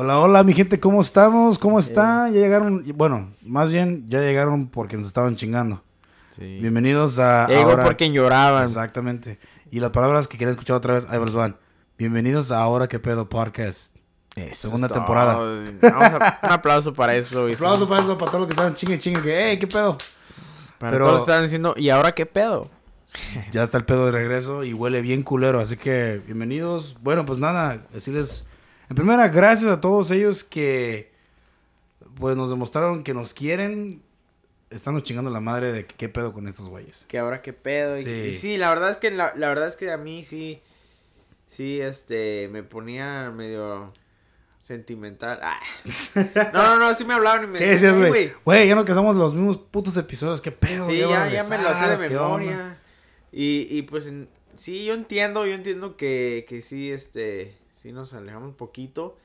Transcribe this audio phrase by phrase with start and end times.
[0.00, 1.58] Hola, hola, mi gente, ¿cómo estamos?
[1.58, 2.32] ¿Cómo están?
[2.32, 5.82] Ya llegaron, bueno, más bien ya llegaron porque nos estaban chingando.
[6.30, 6.58] Sí.
[6.60, 8.62] Bienvenidos a Llegó ahora- porque lloraban.
[8.62, 9.40] Exactamente.
[9.72, 11.56] Y las palabras que quería escuchar otra vez, ahí van.
[11.98, 13.96] Bienvenidos a Ahora que pedo podcast.
[14.36, 15.34] Eso Segunda temporada.
[15.34, 17.48] Vamos a- un aplauso para eso.
[17.48, 17.54] sí.
[17.56, 19.98] Aplauso para eso, para todos los que estaban chingue chingue que, hey, ¿qué pedo?
[20.78, 22.70] Para Pero- todos los que están diciendo, ¿y ahora qué pedo?
[23.50, 26.96] Ya está el pedo de regreso y huele bien culero, así que bienvenidos.
[27.02, 28.47] Bueno, pues nada, decirles,
[28.88, 31.10] en primera, gracias a todos ellos que
[32.18, 34.02] pues nos demostraron que nos quieren.
[34.70, 37.04] Estamos chingando la madre de que qué pedo con estos güeyes.
[37.08, 37.98] Que ahora qué pedo.
[37.98, 38.10] Y Sí.
[38.10, 40.60] y sí, la verdad es que la, la verdad es que a mí sí,
[41.48, 43.92] sí, este, me ponía medio
[44.60, 45.38] sentimental.
[45.42, 45.60] Ah.
[46.52, 48.32] No, no, no, sí me hablaban y me ¿Qué decían, decías, "Ay, güey?
[48.44, 50.86] Güey, ya no casamos los mismos putos episodios, qué pedo.
[50.86, 52.78] Sí, ya, ya me lo sé de ¿qué onda?" memoria.
[53.32, 54.12] Y, y pues
[54.54, 57.54] sí, yo entiendo, yo entiendo que, que sí, este,
[57.88, 59.16] sí nos alejamos un poquito.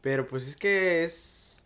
[0.00, 1.62] Pero pues es que es...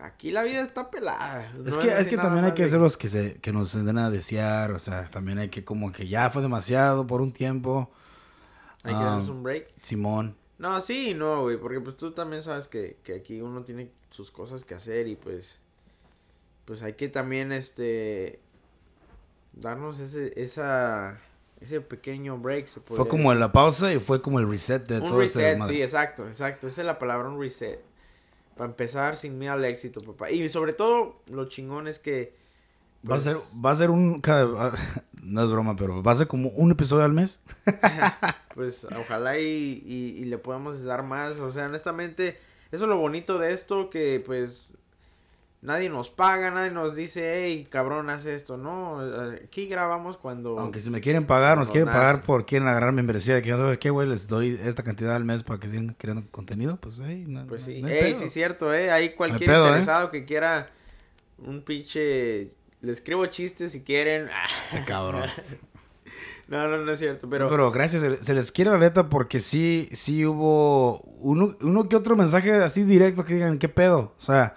[0.00, 1.52] Aquí la vida está pelada.
[1.66, 3.98] Es que, es que también hay que de- ser los que, se, que nos den
[3.98, 7.90] a desear, o sea, también hay que como que ya fue demasiado por un tiempo.
[8.82, 9.68] Hay que Ah, darnos un break.
[9.82, 10.36] Simón.
[10.58, 14.30] No, sí, no, güey, porque pues tú también sabes que, que aquí uno tiene sus
[14.30, 15.58] cosas que hacer y pues...
[16.64, 18.40] Pues hay que también, este...
[19.52, 21.20] Darnos ese, esa...
[21.60, 25.08] Ese pequeño break, se Fue como la pausa y fue como el reset de Un
[25.08, 25.74] todo este reset, desmadre.
[25.74, 26.68] sí, exacto, exacto.
[26.68, 27.80] Esa es la palabra, un reset.
[28.56, 30.30] Para empezar sin miedo al éxito, papá.
[30.30, 32.34] Y sobre todo, lo chingón es que...
[33.10, 34.72] Va a ser, pues, va a ser un, cada-
[35.22, 37.40] no es broma, pero va a ser como un episodio al mes.
[38.54, 41.38] Pues ojalá y, y, y le podamos dar más.
[41.38, 42.36] O sea, honestamente,
[42.72, 44.74] eso es lo bonito de esto, que pues...
[45.62, 48.56] Nadie nos paga, nadie nos dice, hey, cabrón, haz esto.
[48.56, 49.00] No,
[49.44, 50.58] aquí grabamos cuando...
[50.58, 53.58] Aunque si me quieren pagar, nos quieren pagar por quieren agarrar membresía de que ya
[53.58, 56.98] sabes qué, güey, les doy esta cantidad al mes para que sigan creando contenido, pues,
[57.04, 58.18] hey, no, Pues sí, no hay Ey, pedo.
[58.20, 58.90] sí es cierto, eh.
[58.90, 59.68] Ahí cualquier pedo, ¿eh?
[59.68, 60.70] interesado que quiera
[61.36, 62.48] un pinche...
[62.80, 64.28] Le escribo chistes si quieren.
[64.72, 65.24] Este cabrón.
[66.48, 67.50] No, no, no es cierto, pero...
[67.50, 71.96] Pero, gracias, se, se les quiere la neta porque sí, sí hubo uno, uno que
[71.96, 74.14] otro mensaje así directo que digan, ¿qué pedo?
[74.16, 74.56] O sea,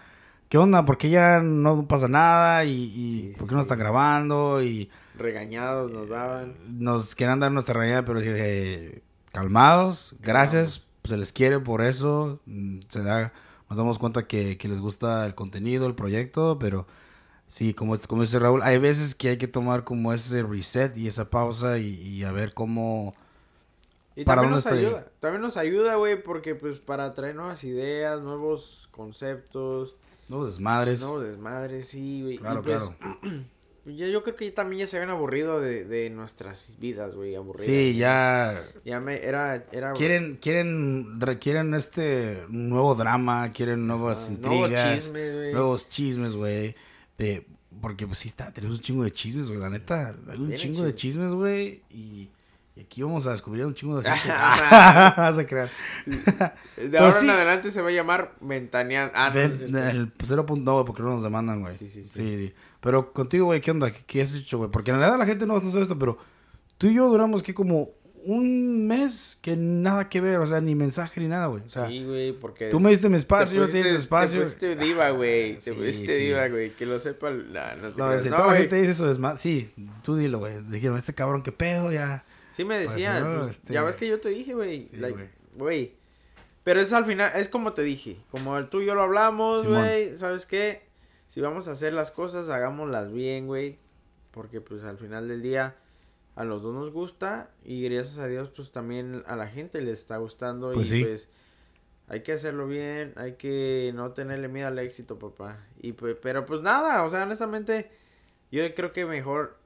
[0.54, 0.86] ¿qué onda?
[0.86, 2.64] ¿Por qué ya no pasa nada?
[2.64, 4.62] ¿Y, y Sí, sí, por qué no están grabando?
[4.62, 6.60] Y regañados nos daban.
[6.66, 12.82] nos quieren dar nuestra realidad, pero dije, calmados, gracias, se les quiere por eso, mm,
[12.88, 13.34] se da,
[13.70, 16.88] nos damos cuenta que, que les gusta el contenido, el proyecto, pero
[17.48, 21.08] sí, como, como dice Raúl, hay veces que hay que tomar como ese reset y
[21.08, 23.16] esa pausa y, y a ver cómo...
[24.16, 24.80] Y ¿Para también dónde nos estoy?
[24.80, 25.08] ayuda.
[25.20, 29.98] También nos ayuda, güey, porque pues para traer nuevas ideas, nuevos conceptos,
[30.34, 31.02] No desmadres.
[31.02, 32.38] nuevos desmadres, sí, güey.
[32.38, 33.20] Claro, y pues, claro.
[33.86, 37.66] ya yo creo que también ya se habían aburrido de, de nuestras vidas, güey, aburridas.
[37.66, 39.94] Sí, ya Ya me, era, era...
[39.94, 45.54] quieren, quieren, quieren este nuevo drama, quieren nuevas ah, nuevos intrigas, chismes, güey.
[45.54, 46.76] nuevos chismes, güey.
[47.18, 47.46] De,
[47.82, 49.60] porque pues sí está, tenemos un chingo de chismes, güey.
[49.60, 51.82] La neta, hay un chingo de chismes, güey.
[51.90, 52.30] Y,
[52.76, 54.30] y aquí vamos a descubrir un chingo de gente.
[54.36, 55.70] Ah, Vas a creer.
[56.06, 56.22] De
[56.76, 57.26] Pero ahora sí.
[57.26, 59.14] en adelante se va a llamar Ventaneando.
[59.16, 61.74] Ah, no, Ven, no el cero punto no, güey, porque no nos demandan, güey.
[61.74, 62.10] Sí, sí, sí.
[62.48, 62.54] sí.
[62.82, 63.92] Pero contigo, güey, ¿qué onda?
[63.92, 64.72] ¿Qué, qué has hecho, güey?
[64.72, 66.18] Porque en realidad la gente no, no sabe esto, pero
[66.78, 67.92] tú y yo duramos que como
[68.26, 71.62] un mes que nada que ver, o sea, ni mensaje ni nada, güey.
[71.66, 72.70] O sea, sí, güey, porque...
[72.70, 74.40] tú me diste mi espacio, yo te di mi espacio.
[74.40, 75.58] Te pusiste diva, güey.
[75.60, 76.26] Te pusiste sí.
[76.28, 76.74] diva, güey.
[76.74, 77.30] Que lo sepa.
[77.32, 78.62] la- no, No, si No, toda la güey.
[78.62, 79.40] gente dice eso, es más.
[79.42, 79.74] Sí,
[80.04, 80.62] tú dilo, güey.
[80.64, 82.24] Dijeron, este cabrón, qué pedo, ya.
[82.54, 83.24] Sí me Pues, decían.
[83.34, 84.82] no, pues, este- Ya ves que yo te dije, güey.
[84.84, 85.30] Sí, like, güey.
[85.56, 85.96] güey.
[86.64, 88.24] Pero es al final, es como te dije.
[88.32, 90.18] Como el tú y yo lo hablamos, güey.
[90.18, 90.84] ¿Sabes qué?
[91.28, 93.80] Si vamos a hacer las cosas, hagámoslas bien, güey.
[94.32, 95.76] Porque pues al final del día
[96.36, 97.50] a los dos nos gusta.
[97.66, 100.72] Y gracias a Dios, pues también a la gente le está gustando.
[100.74, 101.04] Pues y sí.
[101.04, 101.28] pues
[102.08, 103.14] hay que hacerlo bien.
[103.18, 105.66] Hay que no tenerle miedo al éxito, papá.
[105.82, 107.92] Y pues, pero pues nada, o sea, honestamente,
[108.52, 109.58] yo creo que mejor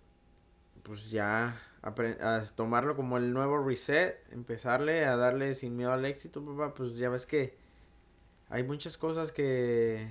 [0.83, 6.43] pues ya a tomarlo como el nuevo reset, empezarle a darle sin miedo al éxito,
[6.43, 7.55] papá, pues ya ves que
[8.49, 10.07] hay muchas cosas que,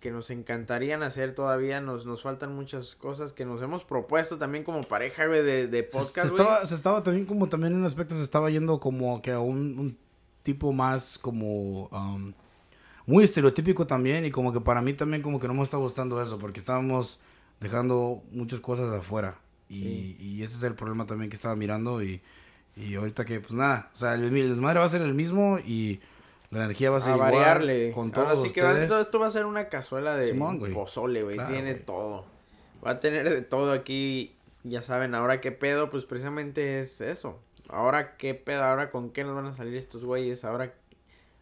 [0.00, 4.64] que nos encantarían hacer todavía, nos, nos faltan muchas cosas que nos hemos propuesto también
[4.64, 7.86] como pareja, güey, de, de podcast, se estaba, se estaba también como también en un
[7.86, 9.98] aspecto se estaba yendo como que a un, un
[10.42, 12.32] tipo más como um,
[13.06, 16.22] muy estereotípico también y como que para mí también como que no me está gustando
[16.22, 17.20] eso porque estábamos
[17.60, 19.38] dejando muchas cosas afuera
[19.68, 20.16] y, Sí.
[20.20, 22.20] y ese es el problema también que estaba mirando y,
[22.76, 25.58] y ahorita que pues nada, o sea, el, el desmadre va a ser el mismo
[25.58, 26.00] y
[26.50, 27.92] la energía va a ser a igual variarle.
[27.92, 30.58] con Ahora todos sí que va- esto, esto va a ser una cazuela de Simón,
[30.58, 30.72] güey.
[30.72, 31.36] pozole, güey.
[31.36, 31.84] Claro, Tiene güey.
[31.84, 32.24] todo.
[32.86, 34.32] Va a tener de todo aquí.
[34.62, 37.40] Ya saben, ahora qué pedo, pues precisamente es eso.
[37.68, 40.44] Ahora qué pedo, ahora con qué nos van a salir estos güeyes.
[40.44, 40.72] Ahora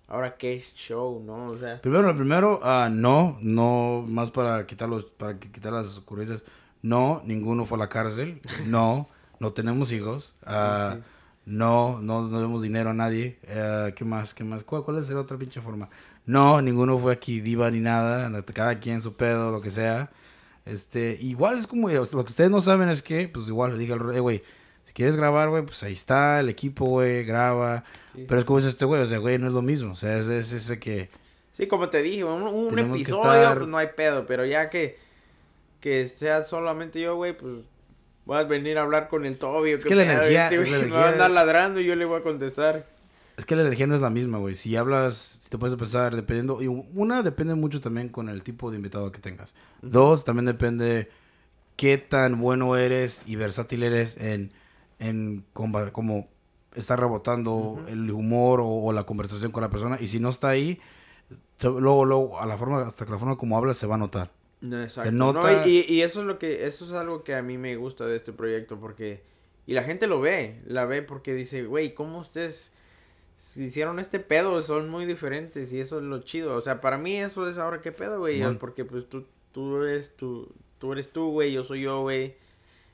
[0.09, 1.49] ahora qué show, ¿no?
[1.50, 5.97] O sea, Primero, lo primero, ah, no, no, más para quitar los, para quitar las
[5.99, 6.44] ocurrencias.
[6.84, 8.40] No, ninguno fue a la cárcel.
[8.66, 9.08] No,
[9.40, 10.34] no tenemos hijos.
[10.44, 10.98] Ah,
[11.46, 13.38] No, no, no demos dinero a nadie.
[13.48, 14.34] Ah, ¿Qué más?
[14.34, 14.64] ¿Qué más?
[14.64, 15.88] ¿Cuál, ¿Cuál es la otra pinche forma?
[16.26, 18.31] No, ninguno fue aquí diva ni nada.
[18.52, 20.10] Cada quien su pedo, lo que sea.
[20.66, 23.72] Este, igual es como, o sea, lo que ustedes no saben es que, pues igual
[23.72, 24.42] le diga al eh, güey,
[24.84, 27.84] si quieres grabar, güey, pues ahí está el equipo, güey, graba.
[28.12, 29.92] Sí, Pero es como dice este güey, o sea, güey, no es lo mismo.
[29.92, 31.08] O sea, es, es ese que...
[31.52, 34.98] sí, como te dije, un, episodio, estar- pues no hay pedo, pero ya que,
[35.84, 37.69] que sea solamente yo, güey, pues
[38.25, 39.75] voy a venir a hablar con el Toby.
[39.75, 42.06] o qué que la energía- este la Me va a andar ladrando y yo le
[42.06, 42.86] voy a contestar.
[43.36, 44.54] Es que la energía no es la misma, güey.
[44.54, 46.62] Si hablas, si te puedes empezar, dependiendo.
[46.62, 49.54] Y una, depende mucho también con el tipo de invitado que tengas.
[49.82, 51.10] Dos, también depende
[51.76, 54.52] qué tan bueno eres y versátil eres en,
[54.98, 56.28] en comba- como
[56.75, 59.98] estar rebotando el humor o, o la conversación con la persona.
[60.00, 60.81] Y si no está ahí,
[61.62, 64.31] luego, luego, a la forma, hasta que la forma como hablas se va a notar.
[64.61, 65.12] No, exacto.
[65.12, 67.77] nota- No, y, y eso es lo que, eso es algo que a mí me
[67.77, 69.23] gusta de este proyecto porque,
[69.67, 72.73] y la gente lo ve, la ve porque dice, güey, ¿cómo ustedes
[73.56, 74.62] hicieron este pedo?
[74.62, 76.55] Son muy diferentes y eso es lo chido.
[76.56, 80.17] O sea, para mí eso es ahora qué pedo, güey, porque pues tú, tú eres
[80.17, 82.37] tú, tú eres tú, güey, yo soy yo, güey,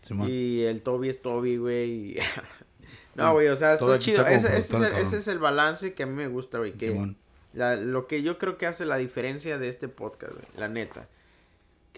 [0.03, 0.29] Simón.
[0.31, 2.17] y el Toby es Toby, güey.
[3.15, 4.27] no, güey, o sea, Todo está chido.
[4.27, 6.73] está Ese, ese es el, ese es el balance que a mí me gusta, güey,
[6.73, 7.15] que...
[7.53, 11.09] La, lo que yo creo que hace la diferencia de este podcast, güey, la neta.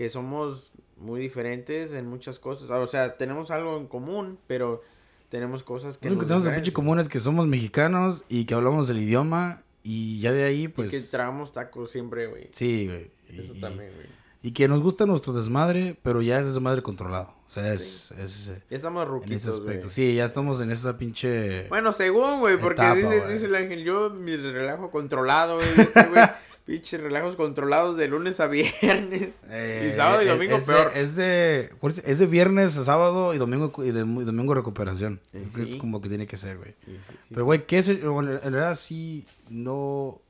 [0.03, 2.69] Que somos muy diferentes en muchas cosas.
[2.73, 4.83] O sea, tenemos algo en común, pero
[5.29, 8.45] tenemos cosas que Lo único que tenemos en pinche común es que somos mexicanos y
[8.45, 9.63] que hablamos el idioma.
[9.85, 10.91] Y ya de ahí, Y pues.
[10.91, 12.49] que tragamos tacos siempre, güey.
[12.51, 13.13] Sí, güey.
[13.39, 14.09] Eso Y- también, güey.
[14.45, 17.33] Y que nos gusta nuestro desmadre, pero ya es desmadre controlado.
[17.47, 19.89] O sea, es, es eh, Ya estamos en ese ruquitos, aspecto.
[19.89, 21.69] Sí, ya estamos en esa pinche...
[21.69, 25.69] Bueno, según, güey, porque Etapa, dice, dice el ángel, yo mi relajo controlado, güey.
[25.77, 26.25] Este, güey,
[26.65, 29.43] pinche relajos controlados de lunes a viernes.
[29.51, 30.93] Eh, y sábado y es- domingo es peor.
[30.95, 32.19] De, es, de, ¿cuál es?
[32.19, 35.21] De viernes a sábado y domingo, y de- y domingo recuperación.
[35.33, 35.63] Eh, sí.
[35.63, 36.75] Es como que tiene que ser, güey.
[36.85, 37.89] Sí, sí, sí, Pero, güey, ¿qué es?
[37.89, 40.21] el- bueno, en realidad sí, no...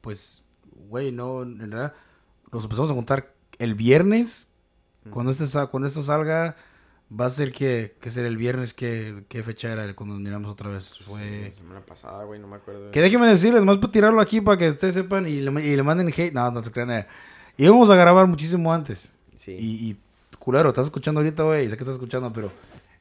[0.00, 0.42] Pues,
[0.88, 1.42] güey, no...
[1.42, 1.94] En realidad
[2.52, 4.48] nos empezamos a contar el viernes.
[5.10, 6.56] Cuando, este, cuando esto salga,
[7.10, 7.96] va a ser que...
[8.00, 8.74] ¿Qué será el viernes?
[8.74, 10.94] ¿Qué, qué fecha era cuando nos miramos otra vez?
[11.00, 11.42] Fue...
[11.48, 12.90] La semana pasada, güey, no me acuerdo.
[12.90, 15.82] Que déjenme decirles, nomás para tirarlo aquí para que ustedes sepan y le, y le
[15.82, 16.32] manden hate.
[16.32, 16.90] No, no se crean.
[16.90, 17.06] eh.
[17.56, 19.14] Íbamos a grabar muchísimo antes.
[19.34, 19.52] Sí.
[19.58, 19.96] Y, y
[20.38, 21.68] culero, estás escuchando ahorita, güey.
[21.68, 22.52] Sé que estás escuchando, pero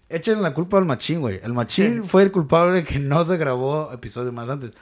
[0.10, 1.39] échenle la culpa al machín, güey.
[1.44, 4.74] El machín fue el culpable que no se grabó episodio más antes.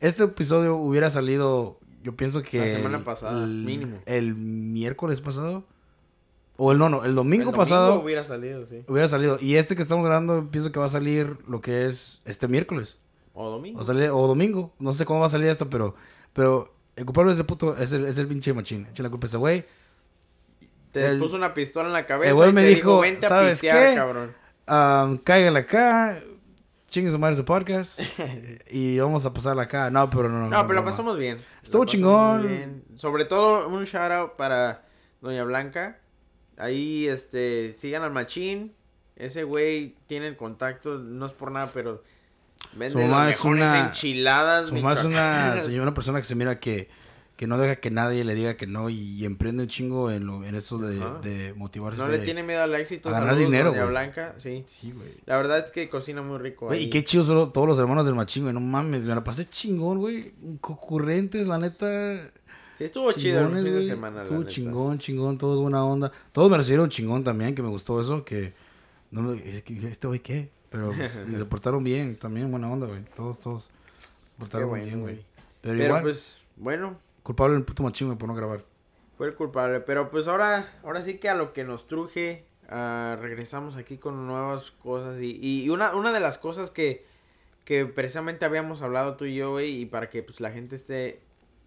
[0.00, 2.58] Este episodio hubiera salido, yo pienso que.
[2.58, 3.98] La semana pasada, el, mínimo.
[4.06, 5.64] El miércoles pasado.
[6.56, 8.84] O el no, no, el domingo, El pasado hubiera salido, sí.
[8.86, 9.38] hubiera salido.
[9.40, 12.98] Y este que estamos grabando, pienso que va a salir lo que es este miércoles.
[13.32, 13.80] O domingo.
[13.80, 14.72] O, domingo.
[14.78, 15.96] No sé cómo va a salir esto, pero.
[16.32, 18.86] Pero el culpable de ese puto es el, es el pinche machín.
[18.90, 19.64] Echen la culpa a ese güey.
[20.92, 23.00] te el- puso una pistola en la cabeza el güey y me te dijo, dijo,
[23.00, 23.94] vente a ¿sabes pistear, qué?
[23.96, 24.32] cabrón.
[24.68, 26.20] Um, cáigale acá.
[26.88, 28.00] Chingue su madre su podcast.
[28.70, 29.90] y vamos a pasarla acá.
[29.90, 30.48] No, pero no.
[30.48, 31.38] No, pero la pasamos bien.
[31.64, 32.46] Estuvo La chingón.
[32.46, 32.84] bien.
[32.94, 34.84] Sobre todo, un shout out para
[35.20, 35.98] Doña Blanca.
[36.56, 38.72] Ahí, este, sigan al machín.
[39.16, 42.02] Ese güey tiene el contacto, no es por nada, pero
[42.74, 44.66] vende las mejores una- enchiladas.
[44.66, 46.88] Su es una, señora, persona que se mira que,
[47.36, 50.44] que no deja que nadie le diga que no y, emprende un chingo en, lo,
[50.44, 51.98] en eso de, de motivarse.
[51.98, 53.08] No le tiene miedo al éxito.
[53.08, 53.86] a ganar dinero, güey.
[53.86, 54.64] Blanca, sí.
[54.66, 55.14] Sí, güey.
[55.26, 56.66] La verdad es que cocina muy rico.
[56.66, 56.84] Güey, ahí.
[56.86, 58.54] y qué chido son todos los hermanos del machín, güey.
[58.54, 60.32] No mames, me la pasé chingón, güey.
[60.60, 62.20] Concurrentes, la neta.
[62.74, 64.16] Sí, estuvo chido el fin de semana.
[64.18, 64.50] la Estuvo neta.
[64.50, 66.10] chingón, chingón, todos buena onda.
[66.32, 68.52] Todos me recibieron chingón también, que me gustó eso, que...
[69.10, 70.50] No es que ¿este güey qué?
[70.70, 73.04] Pero pues, se portaron bien, también buena onda, güey.
[73.16, 73.70] Todos, todos.
[74.38, 75.14] portaron bueno, bien, güey.
[75.62, 78.64] Pero, Pero igual, pues, bueno, culpable el puto machín, güey, por no grabar.
[79.16, 83.16] Fue el culpable, pero pues ahora, ahora sí que a lo que nos truje, ah,
[83.20, 87.06] regresamos aquí con nuevas cosas y, y una, una de las cosas que,
[87.64, 91.20] que precisamente habíamos hablado tú y yo, güey, y para que pues la gente esté,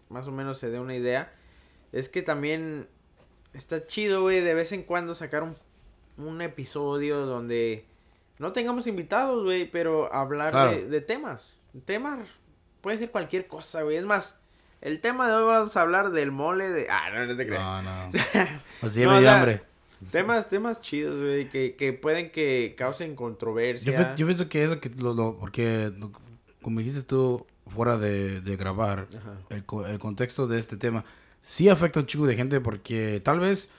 [0.09, 1.33] más o menos se dé una idea,
[1.91, 2.87] es que también
[3.53, 5.55] está chido, güey, de vez en cuando sacar un,
[6.17, 7.85] un episodio donde
[8.39, 10.71] no tengamos invitados, güey, pero hablar Claro.
[10.71, 12.19] de, de temas, temas,
[12.81, 14.39] puede ser cualquier cosa, güey, es más...
[14.79, 16.87] El tema de hoy vamos a hablar del mole de...
[16.87, 17.59] Ah, no, no te creas.
[17.63, 18.11] No, no.
[18.83, 19.63] Así No, o sea, hambre.
[20.11, 24.13] Temas, temas chidos, güey, que, que pueden que causen controversia.
[24.15, 26.11] yo pienso que eso, que lo, lo- porque lo-
[26.61, 29.07] como dijiste tú, fuera de, de grabar,
[29.49, 31.05] el, el contexto de este tema
[31.41, 33.71] sí afecta a un chico de gente porque tal vez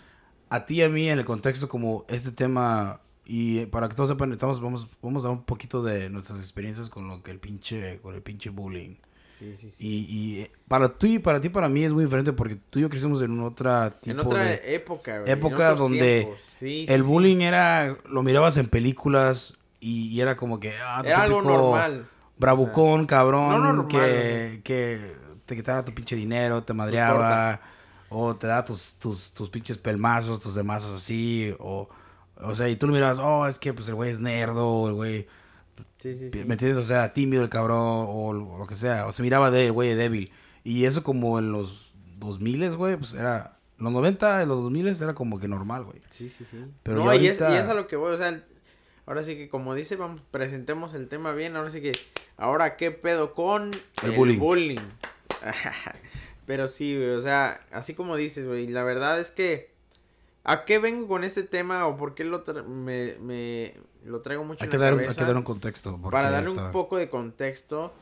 [0.49, 4.09] a ti y a mí en el contexto como este tema y para que todos
[4.09, 8.01] sepan estamos vamos vamos a un poquito de nuestras experiencias con lo que el pinche
[8.01, 8.97] con el pinche bullying
[9.39, 9.87] Sí, sí, sí.
[9.87, 12.83] Y, y para tú y para ti, para mí es muy diferente porque tú y
[12.83, 15.31] yo crecimos en otra tipo en otra de época, güey.
[15.31, 16.35] época donde.
[16.59, 17.09] Sí, el sí.
[17.09, 22.09] bullying era lo mirabas en películas y, y era como que ah, Era algo normal.
[22.39, 25.17] Bravucón, cabrón, no normal, que, que
[25.47, 27.61] te quitaba tu pinche dinero, te madreaba
[28.11, 31.89] o te daba tus, tus, tus pinches pelmazos, tus demazos así o
[32.41, 34.95] o sea, y tú lo mirabas, oh, es que pues el güey es nerdo, el
[34.95, 35.27] güey
[35.99, 36.45] Sí, sí, sí.
[36.45, 36.79] ¿Me entiendes?
[36.79, 39.07] O sea, tímido el cabrón o lo que sea.
[39.07, 40.33] O se miraba de güey débil.
[40.65, 43.55] Y eso como en los 2000, güey, pues era...
[43.79, 46.01] Los 90, en los 2000 era como que normal, güey.
[46.09, 46.65] Sí, sí, sí.
[46.83, 48.43] Pero no, y, es, ahorita- y es a lo que voy, o sea,
[49.09, 51.93] ahora sí que como dice, vamos, presentemos el tema bien, ahora sí que,
[52.37, 53.71] ahora qué pedo con
[54.03, 54.77] El bullying.
[56.47, 59.71] Pero sí, güey, o sea, así como dices, güey, la verdad es que,
[60.45, 63.75] ¿a qué vengo con este tema o por qué lo tra- me, me
[64.05, 65.11] lo traigo mucho Hay en que, la dar, cabeza?
[65.11, 66.01] hay que dar un contexto.
[66.11, 67.93] Para darle está- un poco de contexto,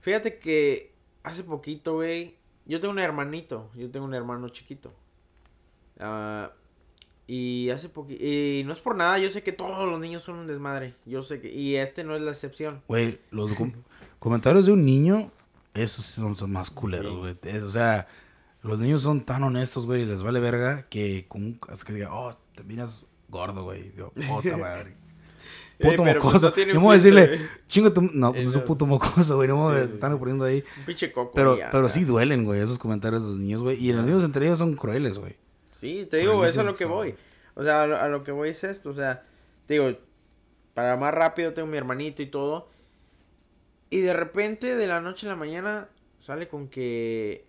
[0.00, 0.92] fíjate que
[1.22, 4.92] hace poquito, güey, yo tengo un hermanito, yo tengo un hermano chiquito.
[5.98, 6.50] Ah,
[7.34, 10.36] y hace poquito, y no es por nada, yo sé que todos los niños son
[10.38, 12.82] un desmadre, yo sé que, y este no es la excepción.
[12.88, 13.72] Güey, los com-
[14.18, 15.30] comentarios de un niño,
[15.74, 17.36] esos son, son más culeros, güey.
[17.62, 18.06] O sea,
[18.62, 22.36] los niños son tan honestos, güey, les vale verga que con hasta que diga, oh,
[22.54, 23.90] te miras gordo, güey.
[23.90, 24.94] Digo, puta madre.
[25.78, 26.46] Eh, Puto pues, mocoso.
[26.48, 27.40] no tiene me voy a decirle, güey.
[27.66, 28.02] chingo tu...
[28.02, 29.48] No, Eh, no es un puto mocoso, güey.
[29.48, 30.62] No me Sí, estar poniendo ahí.
[30.78, 31.32] Un pinche coco.
[31.34, 31.94] Pero, ya, pero ya.
[31.94, 33.82] sí duelen, güey, esos comentarios de los niños, güey.
[33.82, 34.06] Y los Ajá.
[34.06, 35.34] niños entre ellos son crueles, güey.
[35.82, 37.16] Sí, te digo, eso es a lo que voy.
[37.56, 39.24] O sea, a lo, a lo que voy es esto, o sea,
[39.66, 39.98] te digo,
[40.74, 42.68] para más rápido tengo mi hermanito y todo.
[43.90, 47.48] Y de repente, de la noche a la mañana, sale con que...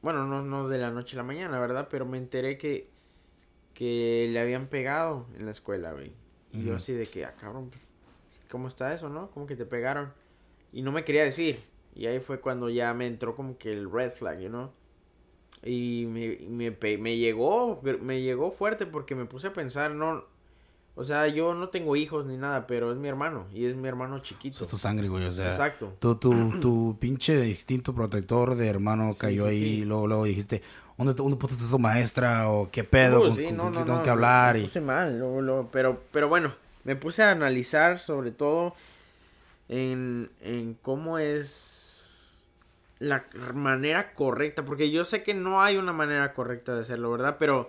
[0.00, 1.88] Bueno, no, no de la noche a la mañana, ¿verdad?
[1.90, 2.88] Pero me enteré que,
[3.74, 6.14] que le habían pegado en la escuela, güey.
[6.52, 7.70] Y yo así de que, ah, cabrón,
[8.48, 9.30] ¿cómo está eso, no?
[9.32, 10.14] ¿Cómo que te pegaron?
[10.72, 11.62] Y no me quería decir.
[11.94, 14.72] Y ahí fue cuando ya me entró como que el red flag, you know?
[15.64, 20.24] Y me, me, me llegó, me llegó fuerte porque me puse a pensar, no,
[20.94, 23.88] o sea, yo no tengo hijos ni nada, pero es mi hermano y es mi
[23.88, 24.62] hermano chiquito.
[24.62, 25.24] Es tu sangre, güey.
[25.26, 25.92] O sea, Exacto.
[25.98, 29.58] tu, tu, tu pinche instinto protector de hermano cayó sí, ahí.
[29.58, 29.66] sí.
[29.80, 30.62] Y luego, luego dijiste,
[30.96, 32.48] ¿dónde, ¿dónde puta está tu maestra?
[32.50, 34.54] O qué pedo, Uh, con, sí, con- no, con no, quién tengo no, que hablar.
[34.54, 34.62] Me y...
[34.62, 38.74] puse mal, luego, luego, pero, pero bueno, me puse a analizar sobre todo
[39.68, 41.85] en, en cómo es
[42.98, 47.36] la manera correcta, porque yo sé que no hay una manera correcta de hacerlo, ¿verdad?
[47.38, 47.68] Pero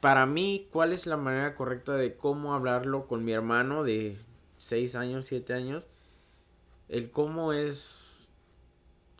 [0.00, 4.16] para mí, ¿cuál es la manera correcta de cómo hablarlo con mi hermano de
[4.58, 5.86] 6 años, 7 años?
[6.88, 8.32] El cómo es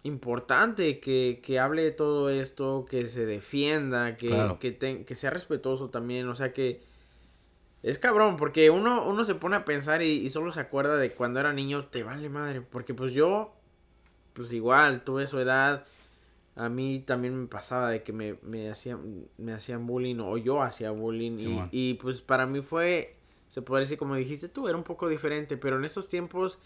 [0.03, 4.59] importante que, que hable de todo esto, que se defienda, que, Claro.
[4.61, 6.81] que, que sea respetuoso también, o sea que
[7.83, 11.13] es cabrón, porque uno, uno se pone a pensar y, y solo se acuerda de
[11.13, 13.56] cuando era niño, te vale madre, porque pues yo,
[14.37, 15.87] pues igual, tuve su edad,
[16.55, 20.63] a mí también me pasaba de que me, me hacían, me hacían bullying o yo
[20.63, 23.17] hacía bullying y, y pues para mí fue,
[23.49, 26.59] se puede decir como dijiste tú, era un poco diferente, pero en estos tiempos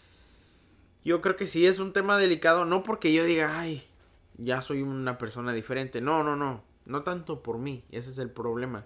[1.03, 3.83] yo creo que sí es un tema delicado, no porque yo diga, ay,
[4.37, 8.29] ya soy una persona diferente, no, no, no, no tanto por mí, ese es el
[8.29, 8.85] problema.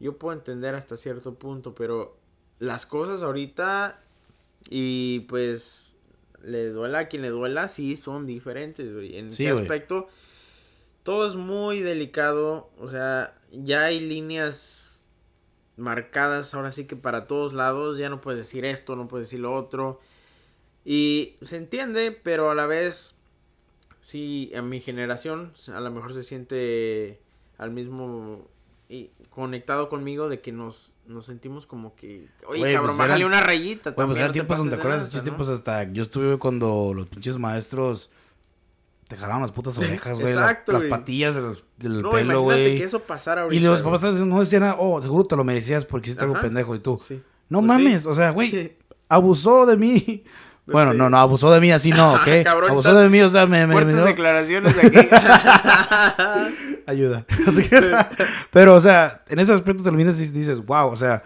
[0.00, 2.16] Yo puedo entender hasta cierto punto, pero
[2.58, 4.00] las cosas ahorita
[4.70, 5.93] y pues
[6.44, 9.16] le duela a quien le duela, sí son diferentes, güey.
[9.16, 10.08] En Sí, qué aspecto
[11.04, 15.02] todo es muy delicado, o sea, ya hay líneas
[15.76, 19.40] marcadas ahora sí que para todos lados, ya no puedes decir esto, no puedes decir
[19.40, 20.00] lo otro.
[20.84, 23.16] Y se entiende, pero a la vez
[24.00, 27.20] sí a mi generación a lo mejor se siente
[27.58, 28.48] al mismo
[28.88, 33.20] y conectado conmigo de que nos, nos sentimos como que, oye, Güey, cabrón, pues bájale
[33.24, 33.90] eran- una rayita.
[33.90, 35.02] Güey, pues también, eran no te tiempos ¿te de acuerdas?
[35.02, 35.22] Esos ¿no?
[35.22, 38.10] tiempos hasta, yo estuve cuando los pinches maestros
[39.08, 40.34] te jalaban las putas orejas, güey.
[40.34, 40.90] las, Exacto, las güey.
[40.90, 42.78] patillas del, del No, pelo, güey.
[42.78, 43.60] que eso pasara ahorita.
[43.60, 46.42] Y los papás no decían, oh, seguro te lo merecías porque hiciste algo Ajá.
[46.42, 46.74] pendejo.
[46.74, 47.22] Y tú, Sí.
[47.48, 47.82] no Pues sí.
[47.84, 48.76] mames, o sea, güey,
[49.08, 50.24] abusó de mí.
[50.66, 50.98] Bueno, Sí.
[50.98, 52.26] no, no, abusó de mí así no, ¿ok?
[52.44, 55.08] Cabrón, abusó de mí, o sea, me, me, me declaraciones de aquí.
[56.86, 57.26] Ayuda.
[58.52, 61.22] Pero, o sea, en ese aspecto te lo miras y dices, wow, o sea,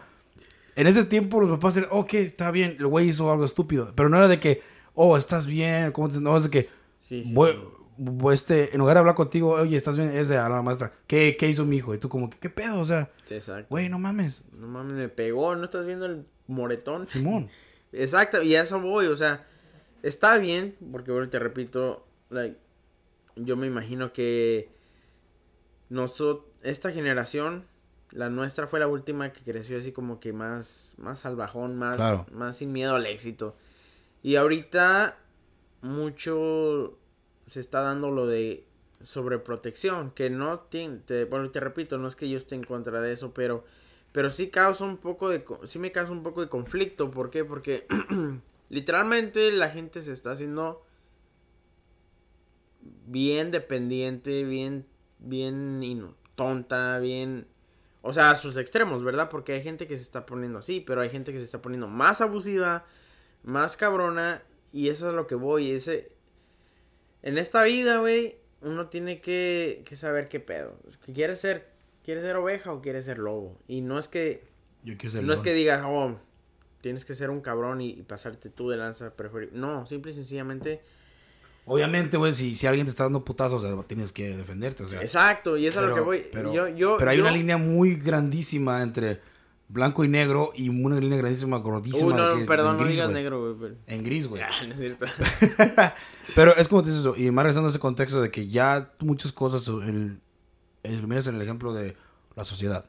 [0.77, 3.93] en ese tiempo los papás eran, ok, está bien, el güey hizo algo estúpido.
[3.95, 4.63] Pero no era de que,
[4.95, 6.21] oh, estás bien, ¿cómo te.?
[6.21, 7.59] No, es de que, sí, sí, voy- sí.
[7.97, 10.93] voy, este, en lugar de hablar contigo, oye, estás bien, es de a la maestra,
[11.07, 11.95] ¿qué, qué hizo mi hijo?
[11.95, 12.81] Y tú, como, ¿qué, qué pedo?
[12.81, 13.11] O sea,
[13.71, 17.07] güey, no mames, No mames, me pegó, ¿no estás viendo el moretón?
[17.07, 17.49] Simón.
[17.93, 19.47] Exacto, y a eso voy, o sea,
[20.03, 22.57] está bien, porque bueno, te repito, like,
[23.37, 24.69] yo me imagino que
[25.91, 27.65] nosotros, esta generación,
[28.11, 32.27] la nuestra fue la última que creció así como que más, más salvajón, más, Claro.
[32.33, 33.57] más sin miedo al éxito.
[34.23, 35.19] Y ahorita,
[35.83, 36.99] mucho,
[37.47, 38.65] se está dando lo de
[39.03, 43.01] sobreprotección, que no tiene, te, bueno, te repito, no es que yo esté en contra
[43.01, 43.65] de eso, pero,
[44.13, 47.45] pero sí causa un poco de, sí me causa un poco de conflicto, ¿por qué?
[47.45, 47.87] Porque
[48.71, 50.83] literalmente la gente se está haciendo
[53.07, 54.87] bien dependiente, bien,
[55.19, 57.47] bien tonta, bien,
[58.03, 59.29] o sea, a sus extremos, ¿verdad?
[59.29, 61.89] Porque hay gente que se está poniendo así, pero hay gente que se está poniendo
[61.89, 62.85] más abusiva,
[63.43, 66.13] más cabrona, y eso es a lo que voy, ese,
[67.23, 70.79] en esta vida, güey, uno tiene que, que saber qué pedo.
[71.13, 71.69] quiere ser,
[72.05, 73.59] quiere ser oveja o quiere ser lobo.
[73.67, 74.45] Y no es que,
[74.85, 76.19] Yo quiero ser no es que digas, oh,
[76.81, 79.53] tienes que ser un cabrón y, y pasarte tú de lanza preferir.
[79.53, 80.81] No, simple y sencillamente.
[81.69, 84.83] Obviamente, güey, si, si alguien te está dando putazos, o sea, tienes que defenderte.
[84.85, 86.23] O sea, Exacto, y eso es a lo que voy.
[86.33, 89.21] Pero, yo, yo, pero hay yo- una línea muy grandísima entre
[89.71, 92.07] blanco y negro y una línea grandísima, gordísima.
[92.07, 93.55] Uy, no, que- perdón, en no digas negro, güey.
[93.71, 94.43] pero- En gris, güey.
[94.43, 95.05] Ah, no es cierto.
[96.35, 98.93] Pero es como te dices eso, y más regresando a ese contexto de que ya
[99.01, 100.21] muchas cosas, el,
[100.83, 101.97] el, miras en el ejemplo de
[102.37, 102.85] la sociedad.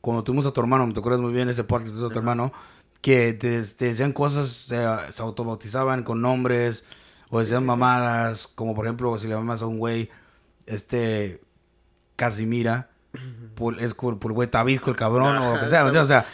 [0.00, 2.12] Cuando tuvimos a tu hermano, me te acuerdas muy bien ese podcast que tuviste a
[2.12, 2.52] tu hermano,
[3.02, 4.78] que te, te decían cosas, se,
[5.12, 6.86] se autobautizaban con nombres,
[7.28, 10.08] o decían mamadas, como por ejemplo, si le llamas a un güey,
[10.66, 11.42] este,
[12.16, 12.90] Casimira,
[13.54, 15.84] por, es por, por güey Tabisco el cabrón, o lo que sea.
[15.84, 16.24] O sea,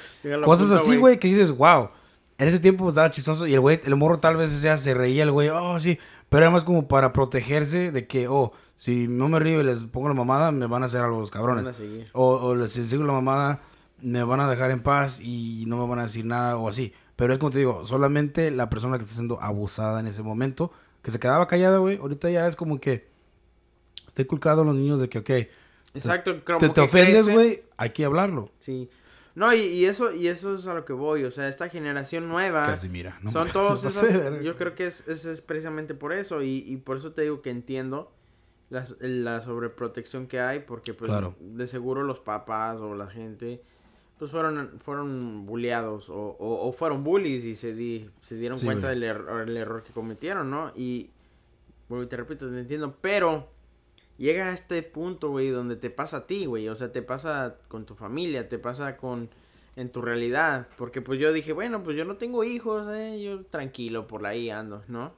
[0.45, 1.89] cosas punta, así, güey, que dices, wow.
[2.37, 4.77] En ese tiempo pues, estaba chistoso y el güey, el morro tal vez o sea,
[4.77, 5.99] se reía el güey, oh, sí,
[6.29, 9.81] pero era más como para protegerse de que, oh, si no me río y les
[9.87, 11.65] pongo la mamada, me van a hacer algo los cabrones.
[12.13, 13.61] O, o les- si sigo la mamada,
[14.00, 16.93] me van a dejar en paz y no me van a decir nada o así.
[17.17, 20.71] Pero es como te digo, solamente la persona que está siendo abusada en ese momento,
[21.02, 23.09] que se quedaba callada, güey, ahorita ya es como que
[24.07, 25.31] está inculcado a los niños de que, ok,
[25.95, 28.50] Exacto, como te, te que ofendes, güey, hay que hablarlo.
[28.59, 28.88] Sí.
[29.35, 31.25] No, y, y eso, y eso es a lo que voy.
[31.25, 32.64] O sea, esta generación nueva.
[32.64, 34.43] Casi mira, no son todos no verga.
[34.43, 36.43] yo creo que es, es, es precisamente por eso.
[36.43, 38.12] Y, y por eso te digo que entiendo
[38.68, 40.61] la, la sobreprotección que hay.
[40.61, 41.37] Porque, pues, Claro.
[41.40, 43.62] de seguro los papás o la gente.
[44.18, 48.66] Pues fueron, fueron bulleados o, o, o fueron bullies y se, di, se dieron Sí,
[48.66, 48.98] cuenta güey.
[48.98, 50.72] del error, el error que cometieron, ¿no?
[50.76, 51.11] Y,
[51.88, 53.48] bueno, te repito, te entiendo, pero
[54.16, 56.68] llega a este punto, güey, donde te pasa a ti, güey.
[56.68, 59.31] O sea, te pasa con tu familia, te pasa con
[59.76, 60.68] en tu realidad.
[60.76, 64.50] Porque pues yo dije, bueno, pues yo no tengo hijos, eh, yo tranquilo, por ahí
[64.50, 65.12] ando, ¿no?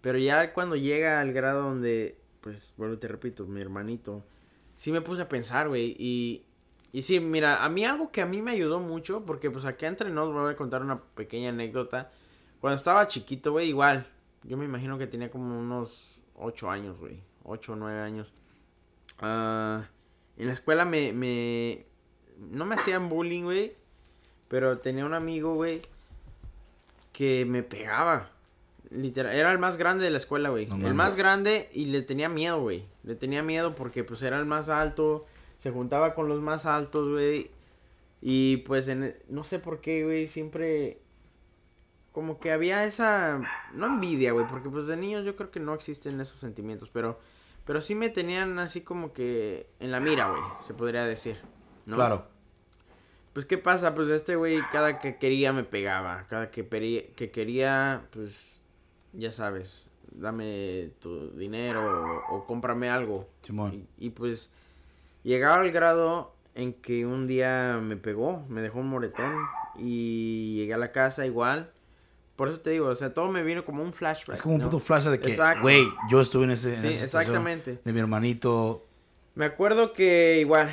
[0.00, 4.24] Pero ya cuando llega al grado donde, pues, bueno, te repito, mi hermanito,
[4.76, 6.44] sí me puse a pensar, güey, y,
[6.94, 9.88] y sí, mira, a mí algo que a mí me ayudó mucho, porque pues acá
[9.88, 12.12] entre nos voy a contar una pequeña anécdota.
[12.60, 14.06] Cuando estaba chiquito, güey, igual,
[14.44, 18.32] yo me imagino que tenía como unos 8 años, güey, 8 o 9 años.
[19.18, 19.88] Ah,
[20.36, 21.84] en la escuela me, me,
[22.38, 23.74] no me hacían bullying, güey,
[24.46, 25.82] pero tenía un amigo, güey,
[27.12, 28.30] que me pegaba.
[28.90, 30.66] Literal, era el más grande de la escuela, güey.
[30.66, 32.86] No el más grande y le tenía miedo, güey.
[33.02, 35.26] Le tenía miedo porque pues era el más alto,
[35.64, 37.50] se juntaba con los más altos, güey.
[38.20, 40.98] Y pues en, no sé por qué, güey, siempre
[42.12, 43.40] como que había esa
[43.72, 47.18] no envidia, güey, porque pues de niños yo creo que no existen esos sentimientos, pero
[47.64, 51.38] pero sí me tenían así como que en la mira, güey, se podría decir.
[51.86, 51.96] ¿no?
[51.96, 52.26] Claro.
[53.32, 53.94] Pues, ¿qué pasa?
[53.94, 56.26] Pues este güey, cada que quería me pegaba.
[56.28, 58.60] Cada que, peri- que quería, pues,
[59.14, 63.30] ya sabes, dame tu dinero o, o cómprame algo.
[63.42, 63.86] Simón.
[63.98, 64.50] Y, y, pues,
[65.24, 69.34] llegaba al grado en que un día me pegó, me dejó un moretón.
[69.76, 71.72] Y llegué a la casa igual.
[72.36, 74.36] Por eso te digo, o sea, todo me vino como un flashback.
[74.36, 74.66] Es como un ¿no?
[74.66, 76.70] puto flash de que, güey, yo estuve en ese.
[76.70, 77.80] en Sí, esa exactamente.
[77.84, 78.86] De mi hermanito.
[79.34, 80.70] Me acuerdo que igual,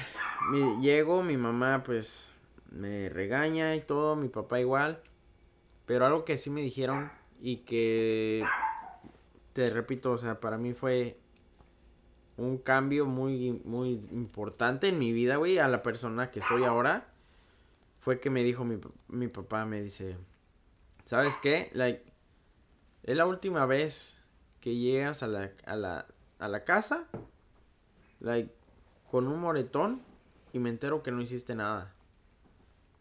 [0.51, 2.31] mi- llego, mi mamá pues
[2.69, 5.01] me regaña y todo, mi papá igual.
[5.87, 7.11] Pero algo que sí me dijeron
[7.41, 8.43] y que,
[9.53, 11.17] te repito, o sea, para mí fue
[12.41, 17.07] un cambio muy, muy importante en mi vida, güey, a la persona que soy ahora.
[17.99, 20.17] Fue que me dijo mi, mi papá, me dice,
[21.05, 21.69] ¿sabes qué?
[21.73, 22.03] Like,
[23.03, 24.17] es la última vez
[24.59, 26.05] que llegas a la, a la,
[26.39, 27.07] a la casa
[28.19, 28.51] like,
[29.09, 30.01] con un moretón
[30.53, 31.93] y me entero que no hiciste nada.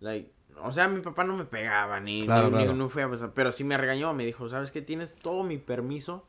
[0.00, 0.30] Like,
[0.62, 3.52] o sea, mi papá no me pegaba ni, Claro, ni- no fue a pesar, pero
[3.52, 4.82] sí me regañó, me dijo, "¿Sabes qué?
[4.82, 6.26] Tienes todo mi permiso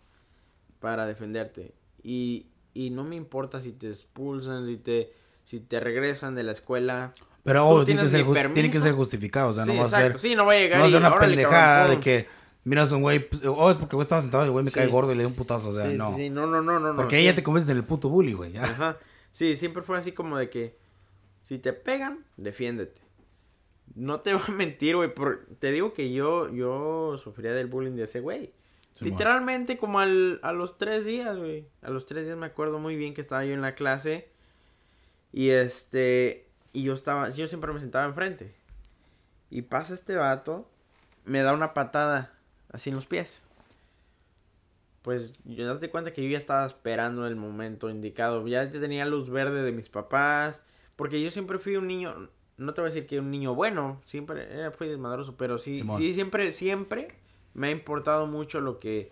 [0.80, 5.13] para defenderte y y no me importa si te expulsan, si te
[5.45, 7.12] si te regresan de la escuela."
[7.43, 9.49] Pero tiene que, ser, tiene que ser justificado.
[9.49, 10.19] O sea, sí, no va a ser.
[10.19, 12.03] Sí, no voy a llegar No va a ser una "Órale, pendejada cabrón, de pum".
[12.03, 12.27] que
[12.65, 14.69] miras a un güey, pues, oh, es porque güey estaba sentado y el güey me
[14.69, 14.75] Sí.
[14.75, 15.69] cae gordo y le dio un putazo.
[15.69, 16.15] O sea, Sí, no.
[16.15, 16.95] sí, no, no, no, no.
[16.95, 18.51] Porque ya te conviertes en el puto bully, güey.
[18.51, 18.63] ya.
[18.65, 18.97] Ajá.
[19.31, 20.77] Sí, siempre fue así como de que
[21.43, 23.01] si te pegan, defiéndete.
[23.95, 27.95] No te voy a mentir, güey, por- te digo que yo yo sufría del bullying
[27.95, 28.53] de ese güey.
[28.99, 31.65] Literalmente como al, a los tres días, güey.
[31.82, 34.30] A los tres días me acuerdo muy bien que estaba yo en la clase.
[35.32, 36.47] Y este...
[36.73, 37.30] Y yo estaba...
[37.30, 38.54] Yo siempre me sentaba enfrente.
[39.49, 40.69] Y pasa este vato.
[41.25, 42.34] Me da una patada.
[42.71, 43.43] Así en los pies.
[45.01, 48.47] Pues yo das de cuenta que yo ya estaba esperando el momento indicado.
[48.47, 50.63] Ya tenía luz verde de mis papás.
[50.95, 52.30] Porque yo siempre fui un niño.
[52.58, 53.99] No te voy a decir que un niño bueno.
[54.06, 55.36] Siempre fui desmadroso.
[55.38, 57.15] Pero sí, sí, siempre, siempre
[57.54, 59.12] me ha importado mucho lo que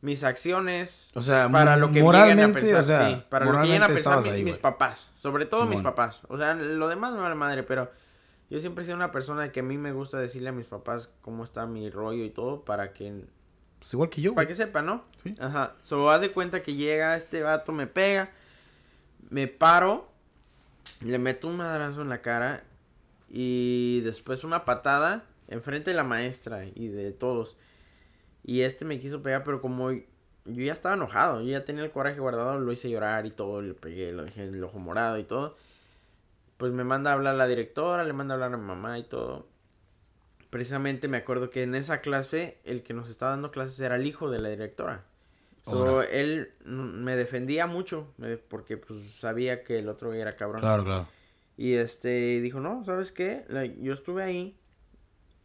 [0.00, 3.60] mis acciones o sea para lo que moralmente, a pensar, o sea, sí, para lo
[3.60, 6.24] que lleguen a pensar mis, ahí, mis papás, sobre todo mis papás.
[6.28, 7.90] O sea, lo demás me vale madre, pero
[8.50, 11.10] yo siempre he sido una persona que a mí me gusta decirle a mis papás
[11.22, 13.24] cómo está mi rollo y todo para que
[13.84, 14.34] pues igual que yo.
[14.34, 15.04] Para que sepa, ¿no?
[15.22, 15.34] Sí.
[15.38, 15.74] Ajá.
[15.82, 18.30] So, haz de cuenta que llega este vato, me pega,
[19.28, 20.08] me paro,
[21.00, 22.64] le meto un madrazo en la cara
[23.28, 27.56] y después una patada enfrente de la maestra y de todos.
[28.42, 30.04] Y este me quiso pegar, pero como yo
[30.44, 33.74] ya estaba enojado, yo ya tenía el coraje guardado, lo hice llorar y todo, le
[33.74, 35.56] pegué, lo dejé en el ojo morado y todo.
[36.56, 39.04] Pues me manda a hablar la directora, le manda a hablar a mi mamá y
[39.04, 39.46] todo.
[40.50, 44.06] Precisamente me acuerdo que en esa clase, el que nos estaba dando clases era el
[44.06, 45.04] hijo de la directora.
[45.64, 48.12] So, él me defendía mucho,
[48.48, 50.60] porque pues sabía que el otro era cabrón.
[50.60, 51.08] Claro, claro.
[51.56, 53.44] Y este, dijo, no, ¿sabes qué?
[53.80, 54.58] yo estuve ahí,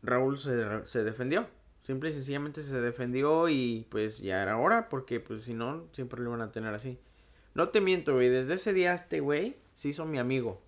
[0.02, 1.48] Raúl se, se defendió.
[1.80, 6.22] Simple y sencillamente se defendió y pues ya era hora porque pues si no, siempre
[6.22, 7.00] lo iban a tener así.
[7.54, 10.62] No te miento, güey, desde ese día este güey se hizo mi amigo.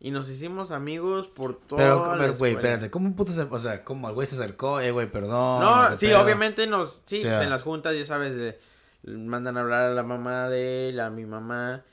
[0.00, 1.78] Y nos hicimos amigos por todo.
[1.78, 4.80] Pero, pero güey, espérate, ¿cómo puto se, o sea, cómo el güey se acercó?
[4.80, 5.60] Eh, güey, perdón.
[5.60, 8.56] No, sí, obviamente nos, sí, pues, en las juntas, ya sabes,
[9.04, 11.84] mandan a hablar a la mamá de él, a mi mamá,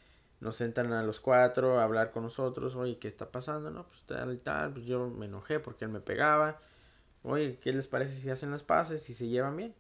[0.41, 3.71] nos sentan a los cuatro a hablar con nosotros, oye, ¿qué está pasando?
[3.71, 6.60] No, pues tal y tal, pues yo me enojé porque él me pegaba.
[7.23, 9.75] Oye, ¿qué les parece si hacen las paces y se llevan bien?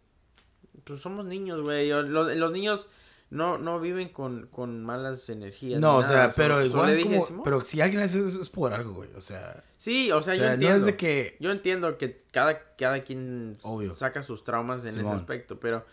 [0.83, 1.89] Pues somos niños, güey.
[1.89, 2.89] Los, los, niños
[3.29, 5.79] no, no viven con, con malas energías.
[5.79, 6.99] No, o sea, pero igual.
[7.43, 9.09] pero si alguien hace eso es por algo, güey.
[9.15, 9.63] O sea.
[9.77, 10.97] Sí, o sea, yo entiendo.
[10.97, 11.37] que...
[11.39, 13.55] Yo entiendo que cada, cada quien
[13.93, 15.57] saca sus traumas en ese aspecto.
[15.61, 15.85] Pero,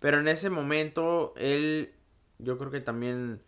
[0.00, 1.92] pero en ese momento, él.
[2.40, 3.40] Yo creo que también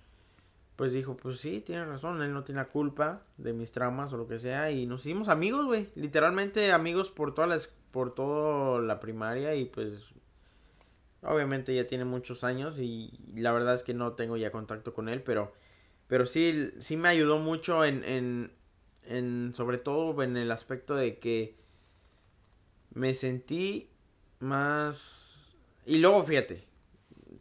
[0.80, 4.16] pues dijo, pues sí, tiene razón, él no tiene la culpa de mis traumas o
[4.16, 4.70] lo que sea.
[4.70, 5.90] Y nos hicimos amigos, güey.
[5.94, 10.14] Literalmente amigos por toda la, por toda la primaria y pues
[11.20, 15.10] obviamente ya tiene muchos años y la verdad es que no tengo ya contacto con
[15.10, 15.52] él, pero,
[16.06, 18.50] pero sí, sí me ayudó mucho en, en,
[19.04, 21.56] en, sobre todo en el aspecto de que
[22.94, 23.90] me sentí
[24.38, 25.58] más...
[25.84, 26.69] Y luego fíjate,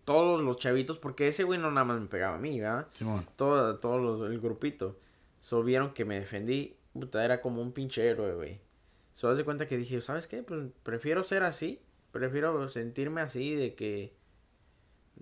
[0.10, 2.88] todos los chavitos, porque ese güey no nada más me pegaba a mí, ¿verdad?
[3.36, 4.98] Todo, todos el grupito.
[5.40, 6.76] So vieron que me defendí.
[6.94, 8.60] Puta, era como un pinche héroe, güey.
[9.14, 10.42] So haz de cuenta que dije, ¿sabes qué?
[10.42, 11.80] Pues prefiero ser así.
[12.12, 14.16] Prefiero sentirme así de que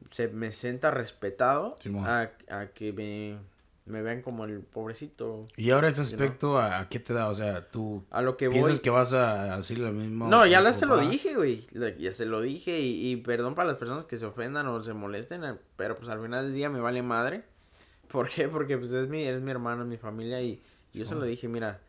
[0.09, 3.39] se me sienta respetado a, a que me
[3.87, 5.47] me ven como el pobrecito.
[5.55, 7.29] Y ahora ese aspecto, ¿a, qué te da?
[7.29, 10.27] O sea, tú a lo que piensas que vas a decir lo mismo.
[10.27, 11.65] No, ya se lo dije, güey.
[11.99, 15.41] Ya se lo dije y, perdón para las personas que se ofendan o se molesten,
[15.75, 17.43] pero pues al final del día me vale madre.
[18.07, 18.47] ¿Por qué?
[18.47, 20.61] Porque pues es mi, es mi hermano, mi familia y
[20.93, 21.79] yo se lo dije, mira,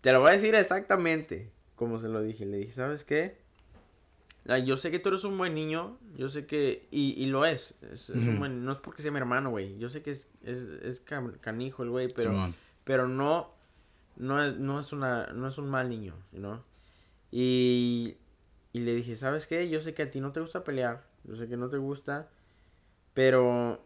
[0.00, 2.44] te lo voy a decir exactamente como se lo dije.
[2.44, 3.39] Le dije, ¿sabes qué?
[4.64, 7.74] Yo sé que tú eres un buen niño, yo sé que, y, y lo es,
[7.92, 10.58] es, un buen, no es porque sea mi hermano, güey, yo sé que es, es,
[10.58, 11.00] es
[11.40, 12.52] canijo el güey, pero,
[12.84, 13.54] pero no,
[14.16, 16.64] no es, no es una, no es un mal niño, ¿no?
[17.30, 18.16] Y,
[18.72, 19.68] y le dije, ¿sabes qué?
[19.68, 22.28] Yo sé que a ti no te gusta pelear, yo sé que no te gusta,
[23.14, 23.84] pero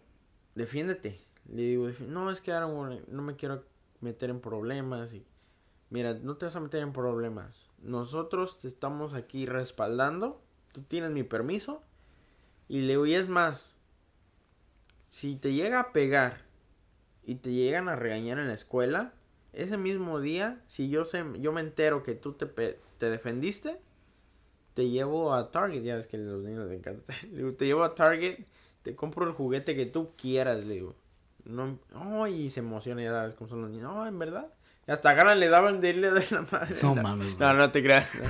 [0.54, 1.20] defiéndete.
[1.52, 3.64] Le digo, no, es que ahora no me quiero
[4.00, 5.26] meter en problemas y
[5.90, 7.70] mira, no te vas a meter en problemas.
[7.82, 10.43] Nosotros te estamos aquí respaldando
[10.74, 11.82] tú tienes mi permiso.
[12.68, 13.74] Y le digo, y es más,
[15.08, 16.42] si te llega a pegar
[17.24, 19.14] y te llegan a regañar en la escuela,
[19.52, 22.46] ese mismo día, si yo, sé, yo me entero que tú te,
[22.98, 23.80] te defendiste,
[24.74, 27.14] te llevo a Target, ya ves que los niños les encanta,
[27.56, 28.44] te llevo a Target,
[28.82, 30.96] te compro el juguete que tú quieras, le digo.
[31.44, 33.92] No, oh, y se emociona, ya sabes cómo son los niños.
[33.92, 34.52] No, en verdad.
[34.86, 36.76] Hasta ganas le daban de irle de la madre.
[36.82, 37.38] No, mames.
[37.38, 38.10] No, no te creas.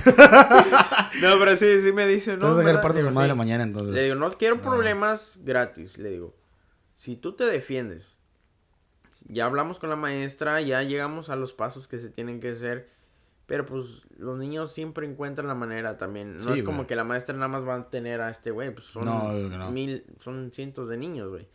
[1.21, 2.59] No, pero sí, sí me dice, no.
[2.59, 3.93] Entonces, parte de su madre mañana, entonces.
[3.93, 5.97] Le digo, no quiero problemas gratis.
[5.97, 6.35] Le digo,
[6.93, 8.17] si tú te defiendes,
[9.27, 12.89] ya hablamos con la maestra, ya llegamos a los pasos que se tienen que hacer.
[13.45, 16.37] Pero pues los niños siempre encuentran la manera también.
[16.37, 18.73] No es como que la maestra nada más va a tener a este güey.
[18.73, 21.47] Pues son no, mil, son cientos de niños, güey.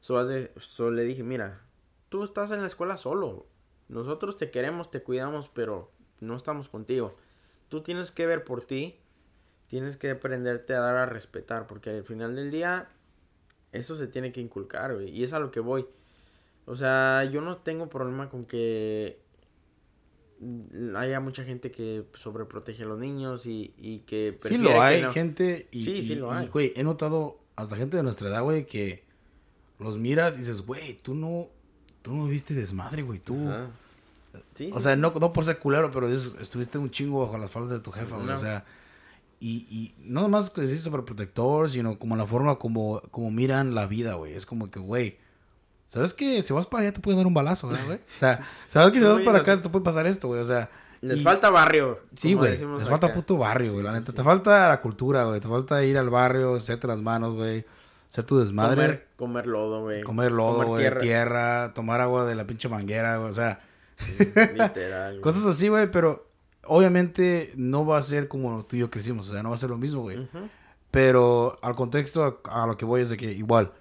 [0.00, 0.22] So,
[0.56, 1.62] so le dije, mira,
[2.08, 3.46] tú estás en la escuela solo.
[3.88, 7.16] Nosotros te queremos, te cuidamos, pero no estamos contigo.
[7.68, 8.96] Tú tienes que ver por ti.
[9.66, 12.88] tienes que aprenderte a dar a respetar, porque al final del día
[13.72, 15.86] eso se tiene que inculcar, güey, y es a lo que voy.
[16.66, 19.20] O sea, yo no tengo problema con que
[20.96, 24.36] haya mucha gente que sobreprotege a los niños y, y que...
[24.40, 25.68] Sí lo hay, gente.
[25.70, 26.48] Y, sí, sí lo hay.
[26.48, 29.04] Güey, he notado hasta gente de nuestra edad, güey, que
[29.78, 31.48] los miras y dices, güey, tú no,
[32.06, 33.36] tú no viste desmadre, güey, tú...
[34.72, 37.80] o sea, no, no por ser culero, pero estuviste un chingo bajo las faldas de
[37.80, 38.64] tu jefa, güey, o sea...
[39.40, 43.86] Y, y no nomás que decís protector sino como la forma como, como miran la
[43.86, 44.32] vida, güey.
[44.32, 45.18] Es como que, güey,
[45.86, 47.96] ¿sabes que si vas para allá te puede dar un balazo, güey?
[47.96, 50.40] O sea, ¿sabes que si vas para acá te puede pasar esto, güey?
[50.40, 50.70] O sea...
[51.00, 52.00] Les falta barrio.
[52.14, 52.56] Sí, güey.
[52.56, 53.84] Les falta puto barrio, güey.
[53.84, 54.12] la neta.
[54.12, 55.40] Te falta la cultura, güey.
[55.40, 57.66] Te falta ir al barrio, hacerte las manos, güey.
[58.08, 58.76] Hacer tu desmadre.
[58.76, 60.02] Comer, comer lodo, güey.
[60.02, 60.98] Comer lodo, güey.
[61.00, 61.72] Tierra.
[61.74, 63.30] Tomar agua de la pinche manguera, güey.
[63.30, 63.60] O sea...
[64.54, 65.20] literal.
[65.22, 65.90] Cosas así, güey.
[65.90, 66.26] Pero
[66.68, 69.58] obviamente no va a ser como tú y yo crecimos, o sea, no va a
[69.58, 70.28] ser lo mismo, güey.
[70.90, 73.72] Pero al contexto, a, lo que voy es de que igual,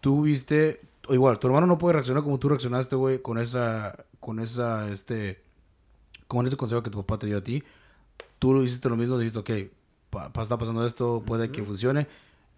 [0.00, 4.04] tú viste, o igual, tu hermano no puede reaccionar como tú reaccionaste, güey, con esa,
[4.20, 5.42] con esa, este,
[6.28, 7.62] con ese consejo que tu papá te dio a ti.
[8.38, 9.50] Tú lo hiciste lo mismo, dijiste, ok,
[10.40, 12.06] está pasando esto, puede que funcione.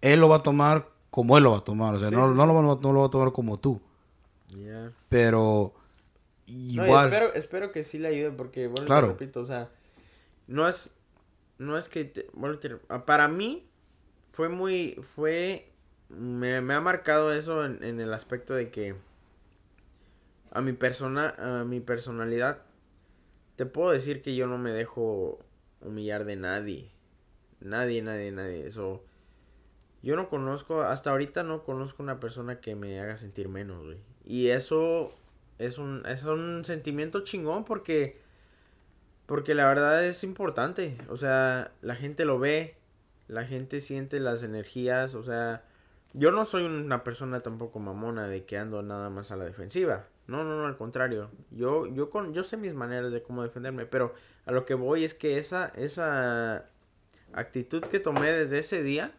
[0.01, 2.45] Él lo va a tomar como él lo va a tomar, o sea, no, no,
[2.45, 3.79] lo, no, lo va a tomar como tú.
[5.07, 5.73] Pero
[6.45, 7.05] Igual.
[7.05, 9.07] espero, espero que sí le ayude porque, bueno, claro.
[9.07, 9.69] repito, o sea,
[10.47, 10.93] no es,
[11.57, 13.65] no es que, bueno, ah, para mí
[14.33, 15.71] fue muy, fue,
[16.09, 18.95] me, me ha marcado eso en, en, el aspecto de que
[20.51, 22.63] a mi persona, a mi personalidad,
[23.55, 25.39] te puedo decir que yo no me dejo
[25.79, 26.91] humillar de nadie,
[27.61, 29.01] nadie, nadie, nadie, eso,
[30.05, 33.97] yo no conozco, hasta ahorita no conozco una persona que me haga sentir menos, güey,
[34.23, 35.11] y eso
[35.57, 38.21] es un, es un sentimiento chingón porque,
[39.25, 40.95] porque la verdad es importante.
[41.09, 42.75] O sea, la gente lo ve,
[43.27, 45.63] la gente siente las energías, o sea,
[46.13, 50.05] yo no soy una persona tampoco mamona de que ando nada más a la defensiva.
[50.27, 51.31] No, no, no, al contrario.
[51.49, 54.13] Yo, yo, con, yo sé mis maneras de cómo defenderme, pero
[54.45, 56.69] a lo que voy es que esa, esa
[57.33, 59.15] actitud que tomé desde ese día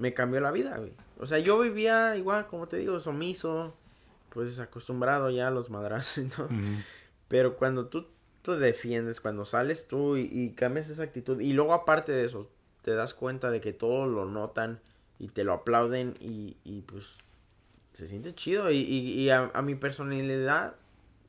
[0.00, 0.80] me cambió la vida,
[1.18, 3.74] O sea, yo vivía igual, como te digo, sumiso,
[4.30, 6.48] pues acostumbrado ya a los madrazos, ¿no?
[7.28, 8.06] Pero cuando tú
[8.42, 12.50] te defiendes, cuando sales tú y, cambias esa actitud, y luego aparte de eso,
[12.82, 14.80] te das cuenta de que todos lo notan
[15.18, 17.18] y te lo aplauden y, y pues
[17.92, 18.70] se siente chido.
[18.70, 20.76] Y, y, a, mi personalidad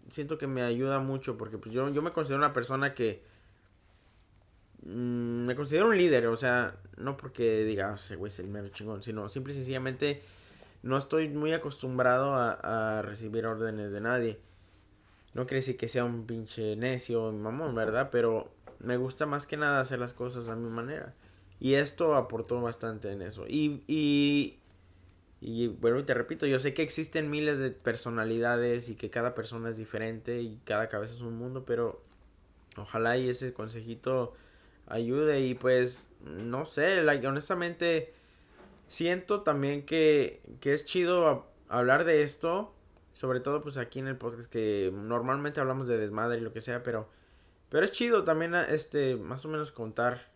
[0.10, 3.29] siento que me ayuda mucho porque pues yo, yo me considero una persona que...
[4.83, 8.47] Mm, me considero un líder, o sea, no porque diga, ah, ese güey es el
[8.47, 10.21] mero chingón, sino simple y sencillamente
[10.83, 14.39] no estoy muy acostumbrado a, recibir órdenes de nadie.
[15.33, 18.09] No quiere decir que sea un pinche necio, mamón, ¿verdad?
[18.11, 21.13] Pero me gusta más que nada hacer las cosas a mi manera.
[21.59, 23.45] Y esto aportó bastante en eso.
[23.47, 24.59] Y, y,
[25.39, 29.35] y bueno, y te repito, yo sé que existen miles de personalidades y que cada
[29.35, 32.01] persona es diferente y cada cabeza es un mundo, pero
[32.77, 34.33] ojalá y ese consejito
[34.91, 38.13] ayude y pues, no sé, honestamente
[38.88, 42.75] siento también que, que es chido hablar de esto,
[43.13, 46.62] sobre todo pues aquí en el podcast que normalmente hablamos de desmadre y lo que
[46.62, 47.10] sea, pero
[47.69, 50.30] pero es chido también este más o menos contar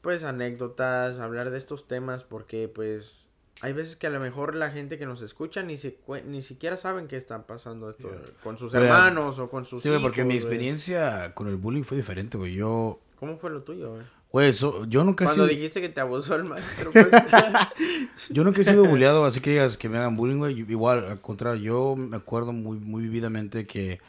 [0.00, 4.70] pues anécdotas, hablar de estos temas porque pues hay veces que a lo mejor la
[4.70, 8.10] gente que nos escucha ni se ni siquiera saben qué están pasando esto
[8.42, 12.38] con sus hermanos o con sus sí, porque mi experiencia con el bullying fue diferente,
[12.38, 12.54] güey.
[12.54, 14.02] Yo ¿Cómo fue lo tuyo, güey?
[14.30, 15.46] Güey, eso, yo nunca he sido...
[15.46, 17.08] Cuando dijiste que te abusó el maestro, pues...
[18.30, 20.60] yo nunca he sido bulleado, así que digas que me hagan bullying, güey.
[20.60, 24.00] Igual, al contrario, yo me acuerdo muy, muy vividamente que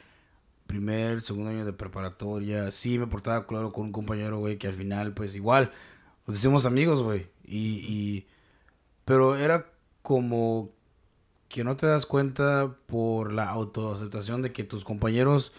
[0.68, 4.76] primer, segundo año de preparatoria, sí me portaba claro con un compañero, güey, que al
[4.76, 5.72] final, pues igual,
[6.28, 7.28] nos hicimos amigos, güey.
[7.44, 8.28] Y, y...
[9.06, 9.72] Pero era
[10.04, 10.72] como
[11.48, 15.54] que no te das cuenta por la autoaceptación de que tus compañeros,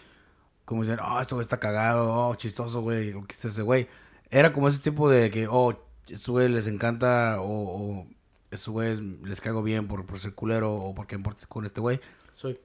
[0.71, 3.89] como dicen, oh, esto está cagado, oh, chistoso, güey, o que este ese güey
[4.29, 8.07] era como ese tipo de que, oh, eso güey les encanta o, o
[8.51, 11.99] eso güey les cago bien por, por ser culero o porque importa con este güey.
[12.31, 12.57] Soy.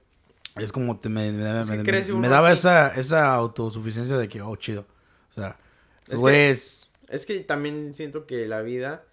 [0.55, 4.87] Es como te, me, me, daba esa, esa autosuficiencia de que, oh, chido.
[5.29, 5.59] O sea,
[6.05, 6.89] esos güeyes...
[7.09, 9.03] Es que también siento que la vida,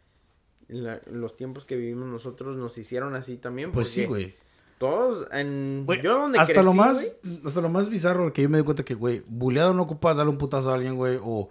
[0.69, 3.73] los tiempos que vivimos nosotros nos hicieron así también.
[3.73, 4.37] Pues sí, güey.
[4.85, 5.87] Todos en...
[6.03, 8.95] yo donde hasta lo más Hasta lo más bizarro que yo me di cuenta que,
[8.95, 11.49] güey, buleado no ocupas darle un putazo a alguien, güey, o,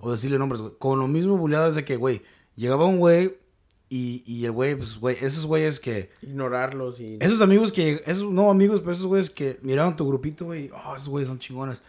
[0.00, 0.74] o decirle nombres, güey.
[0.80, 2.22] Con lo mismo buleado es de que, güey,
[2.56, 3.36] llegaba un güey
[3.88, 6.10] y, y el güey, pues, güey, esos güeyes que...
[6.22, 7.18] Ignorarlos y...
[7.20, 8.02] Esos amigos que...
[8.04, 11.38] Esos, no amigos, pero esos güeyes que miraban tu grupito, güey, oh, esos güeyes son
[11.38, 11.82] chingones.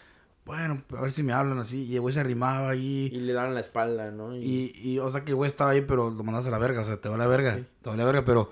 [0.45, 1.85] bueno, a ver si me hablan así.
[1.85, 3.09] Y el güey se arrimaba ahí.
[3.11, 4.35] Y le daban la espalda, ¿no?
[4.35, 6.81] Y, y, o sea, que el güey estaba ahí, pero lo mandas a la verga.
[6.81, 7.55] O sea, te va a la verga.
[7.81, 8.49] Te va a la verga, pero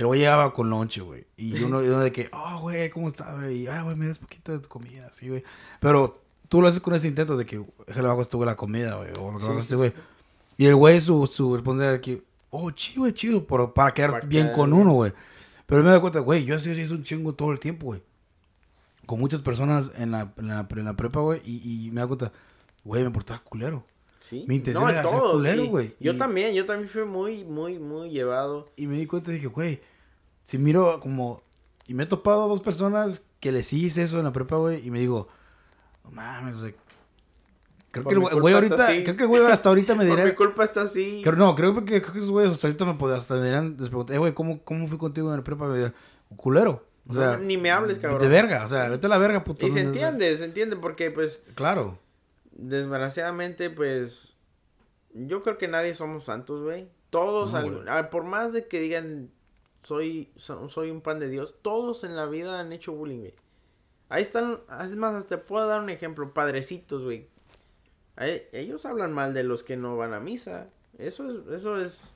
[0.00, 1.26] el güey llegaba con lonche, güey.
[1.36, 3.64] Y uno, uno de que, oh, güey, ¿cómo está, güey?
[3.64, 5.44] Y, ah, güey, me das poquito de tu comida, así, güey.
[5.78, 8.96] Pero tú lo haces con ese intento de que, déjale bajo este güey la comida,
[8.96, 9.10] güey.
[9.20, 9.92] O lo que Sí, haga sí, güey.
[10.56, 14.26] Y el güey, su, su responder de que, oh, chido, chido, por- para quedar Para
[14.26, 15.12] bien quedar con uno, güey.
[15.66, 18.02] Pero me doy cuenta, güey, yo así hice un chingo todo el tiempo, güey.
[19.04, 21.42] Con muchas personas en la, en la, en la prepa, güey.
[21.44, 22.32] Y, y me doy cuenta,
[22.84, 23.84] güey, me portaba culero.
[24.20, 24.44] Sí.
[24.46, 27.04] Mi intención no, era ser todos, culero, y güey, Yo y- también, yo también fui
[27.04, 28.68] muy, muy, muy llevado.
[28.76, 29.80] Y me di cuenta y dije, güey,
[30.44, 31.42] si miro como...
[31.88, 34.86] Y me he topado a dos personas que les hice eso en la prepa, güey.
[34.86, 35.26] Y me digo,
[36.04, 36.72] no mames, o sea,
[37.92, 38.86] Creo Por que el güey- ahorita...
[38.86, 40.28] Creo que el güey hasta ahorita me Por dirá...
[40.28, 41.22] mi culpa está así.
[41.24, 43.18] Creo, no, creo que, creo que esos güeyes hasta ahorita me podían...
[43.18, 43.76] Hasta me dirán...
[43.80, 45.66] Les pregunté, eh, güey, ¿cómo, ¿cómo fui contigo en la prepa?
[45.66, 45.94] Me dirán,
[46.36, 46.86] culero.
[47.08, 47.38] O sea...
[47.38, 48.20] No, ni me hables, cabrón.
[48.20, 49.66] De verga, o sea, vete a la verga, puto.
[49.66, 51.98] Y se entiende, se entiende porque pues Claro.
[52.60, 54.36] Desgraciadamente pues
[55.12, 56.88] yo creo que nadie somos santos, güey.
[57.10, 59.30] Todos, No, al- por más de que digan
[59.82, 63.34] soy so- soy un pan de Dios, todos en la vida han hecho bullying, güey.
[64.08, 67.28] Ahí están, es más, hasta puedo dar un ejemplo, padrecitos, güey.
[68.52, 70.68] Ellos hablan mal de los que no van a misa.
[70.98, 72.12] Eso es, eso es,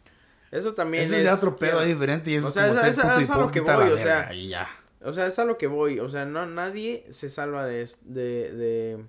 [0.51, 3.51] eso también Ese es ya otro pedo diferente y eso O sea, es a lo
[3.51, 4.69] que voy, o sea, ya.
[5.03, 6.01] O sea, es a lo que voy.
[6.01, 9.05] O sea, no, nadie se salva de, de,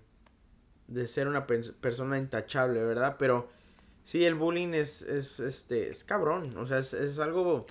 [0.87, 3.15] de ser una pers- persona intachable, ¿verdad?
[3.19, 3.49] Pero
[4.03, 6.55] sí, el bullying es, es, este, es cabrón.
[6.57, 7.65] O sea, es, es algo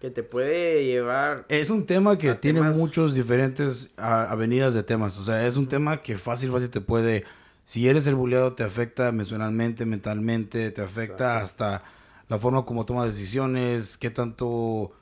[0.00, 1.44] que te puede llevar...
[1.48, 5.18] Es un tema que tiene temas- muchos diferentes a- avenidas de temas.
[5.18, 7.24] O sea, es un tema que fácil, fácil te puede.
[7.64, 11.82] Si eres el bulleado, te afecta emocionalmente, mentalmente, te afecta hasta
[12.28, 14.92] la forma como tomas decisiones, qué tanto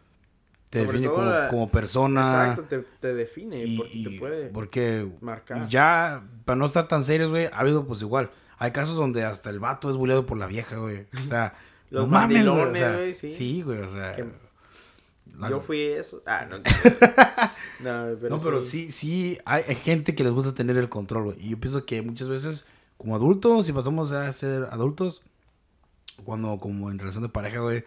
[0.81, 2.21] te Sobre define como, la- como persona.
[2.51, 3.65] Exacto, te, te define.
[3.65, 5.69] Y, porque te puede porque marcar.
[5.69, 8.31] ya, para no estar tan serios, güey, ha habido pues igual.
[8.59, 11.07] Hay casos donde hasta el vato es bulleado por la vieja, güey.
[11.25, 11.55] O sea,
[11.91, 12.61] Los no mames, güey.
[12.61, 13.33] O sea, sí.
[13.33, 14.13] sí, güey, o sea.
[14.15, 14.25] Que-
[15.39, 16.23] la- Yo fui eso.
[16.27, 16.59] Ah, no.
[16.59, 16.63] no,
[18.21, 21.37] pero, no, pero sí, sí, hay, hay gente que les gusta tener el control, güey.
[21.45, 22.65] Y yo pienso que muchas veces,
[22.97, 25.23] como adultos, si pasamos a ser adultos,
[26.25, 27.85] cuando como en relación de pareja, güey,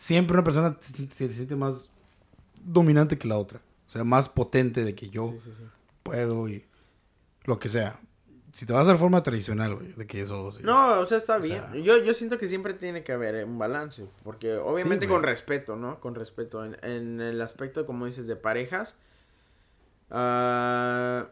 [0.00, 0.92] siempre una persona se,
[1.28, 1.90] siente- más
[2.64, 3.60] dominante que la otra.
[3.86, 5.64] O sea, más potente de que yo Sí, sí, sí.
[6.02, 6.64] puedo y
[7.44, 7.98] lo que sea.
[8.52, 10.52] Si te vas a la forma tradicional, güey, de que eso...
[10.62, 11.60] No, o sea, está O bien.
[11.70, 14.06] sea- yo, yo siento que siempre tiene que haber un balance.
[14.24, 16.00] Porque obviamente con respeto, ¿no?
[16.00, 16.64] Con respeto.
[16.64, 18.94] En, en el aspecto, como dices, de parejas.
[20.10, 21.28] ah,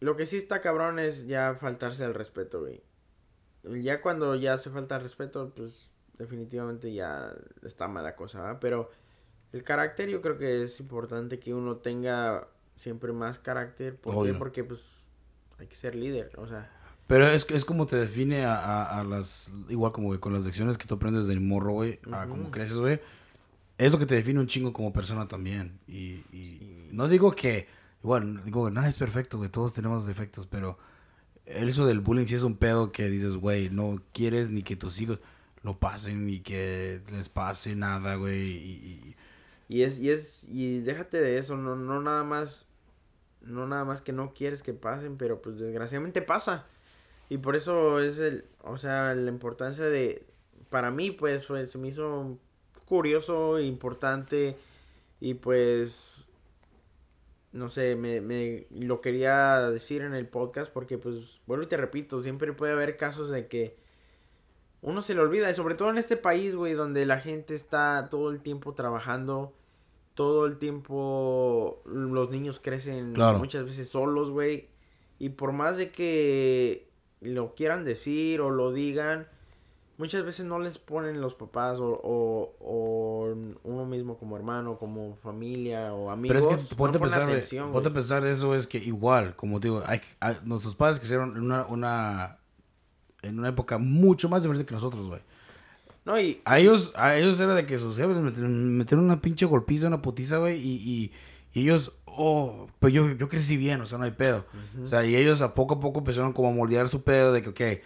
[0.00, 2.82] lo que sí está cabrón es ya faltarse al respeto, güey.
[3.82, 8.58] Ya cuando ya hace falta el respeto, pues definitivamente ya está mala cosa, ¿verdad?
[8.60, 8.90] Pero
[9.52, 13.96] el carácter yo creo que es importante que uno tenga siempre más carácter.
[13.96, 14.34] ¿Por qué?
[14.34, 15.06] Porque pues
[15.58, 16.70] hay que ser líder, o sea.
[17.06, 19.50] Pero es, es como te define a, a- a las...
[19.70, 22.76] Igual como güey, con las lecciones que tú aprendes del morro, güey, a como creces,
[22.76, 23.00] güey.
[23.78, 25.78] Es lo que te define un chingo como persona también.
[25.86, 27.66] Y, y no digo que...
[28.02, 29.48] Igual, digo que nada es perfecto, güey.
[29.50, 30.78] Todos tenemos defectos, pero...
[31.46, 35.00] Eso del bullying sí es un pedo que dices, güey, no quieres ni que tus
[35.00, 35.18] hijos
[35.68, 38.42] lo pasen ni que les pase nada, güey.
[38.42, 38.54] Y,
[39.06, 39.16] y-
[39.70, 42.66] Y es, y es, y déjate de eso, no, no nada más,
[43.42, 46.64] no nada más que no quieres que pasen, pero pues desgraciadamente pasa.
[47.28, 50.24] Y por eso es el, o sea, la importancia de,
[50.70, 52.38] para mí pues, fue, se me hizo
[52.86, 54.56] curioso, importante,
[55.20, 56.30] y pues,
[57.52, 61.76] no sé, me, me lo quería decir en el podcast porque pues, vuelvo y te
[61.76, 63.76] repito, siempre puede haber casos de que
[64.82, 68.08] uno se le olvida, y sobre todo en este país, güey, donde la gente está
[68.10, 69.52] todo el tiempo trabajando,
[70.14, 73.38] todo el tiempo los niños crecen Claro.
[73.38, 74.68] muchas veces solos, güey,
[75.18, 76.88] y por más de que
[77.20, 79.26] lo quieran decir o lo digan,
[79.96, 85.16] muchas veces no les ponen los papás o, o, o uno mismo como hermano, como
[85.16, 86.36] familia o amigos.
[86.40, 87.94] Pero es que ponte a no pensar, atención, ponte a güey.
[88.00, 91.00] pensar eso es que igual, como te digo, hay, hay- nuestros padres
[91.66, 92.37] una
[93.22, 95.20] en una época mucho más diferente que nosotros, güey.
[96.04, 99.44] No, y A ellos, a ellos era de que sus jefes metieron, metieron una pinche
[99.44, 101.12] golpiza, una putiza, güey, y, y,
[101.52, 104.46] y ellos, oh, pues yo, yo crecí bien, o sea, no hay pedo.
[104.82, 107.42] O sea, y ellos a poco a poco empezaron como a moldear su pedo de
[107.42, 107.82] que, ok,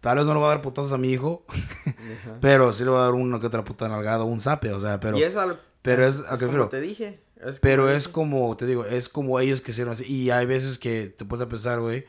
[0.00, 2.38] tal vez no le va a dar putazos a mi hijo, Ajá.
[2.42, 5.00] pero sí le va a dar una que otra puta nalgada, un zape, o sea,
[5.00, 5.16] pero...
[5.16, 6.68] y es al- pero es- a qué como refiero.
[6.68, 7.20] te dije.
[7.42, 8.12] es Pero como es dije.
[8.12, 10.04] como, te digo, es como ellos que hicieron así.
[10.04, 12.04] Y hay veces que te puedes a pensar, güey,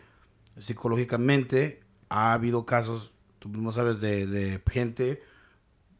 [0.57, 1.82] psicológicamente
[2.16, 5.22] ha habido casos, tú mismo sabes, de, de gente,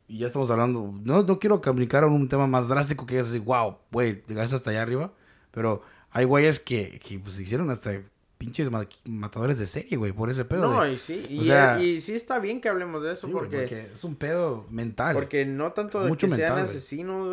[0.07, 1.59] y ya estamos hablando, no, no quiero
[2.03, 5.11] a un tema más drástico que es así, wow, güey, llegaste hasta allá arriba,
[5.51, 7.99] pero hay güeyes que, que pues hicieron hasta
[8.38, 10.70] pinches ma- matadores de serie, güey, por ese pedo.
[10.72, 13.34] No, de- y sí, y, sea- y sí está bien que hablemos de eso Sí,
[13.34, 15.14] güey, porque, es un pedo mental.
[15.16, 16.66] porque no tanto de que sean mental, güey.
[16.66, 17.28] asesinos,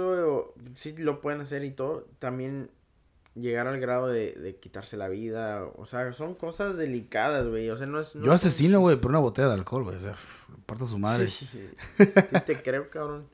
[0.56, 2.70] güey, sí lo pueden hacer y todo, también
[3.34, 7.76] llegar al grado de, de quitarse la vida, o sea, son cosas delicadas, güey, o
[7.76, 8.16] sea, no es...
[8.16, 9.96] no Yo asesino, güey, por una botella de alcohol, güey.
[9.96, 10.16] O sea,
[10.66, 11.28] parto su madre.
[11.28, 12.06] Sí, sí, sí.
[12.30, 13.28] Sí te creo, cabrón.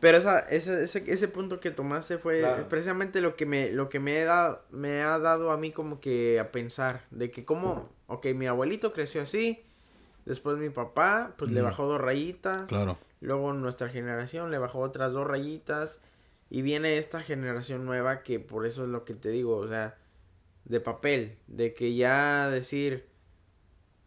[0.00, 2.68] Pero esa, ese, ese, ese punto que tomaste fue Claro.
[2.68, 6.00] precisamente lo que me, lo que me, he dado, me ha dado a mí como
[6.00, 7.04] que a pensar.
[7.12, 9.62] De que como, ok, mi abuelito creció así.
[10.24, 12.66] Después mi papá, pues le bajó dos rayitas.
[12.66, 12.98] Claro.
[13.20, 16.00] Luego nuestra generación le bajó otras dos rayitas.
[16.54, 19.96] Y viene esta generación nueva que por eso es lo que te digo, o sea,
[20.66, 21.38] de papel.
[21.46, 23.06] De que ya decir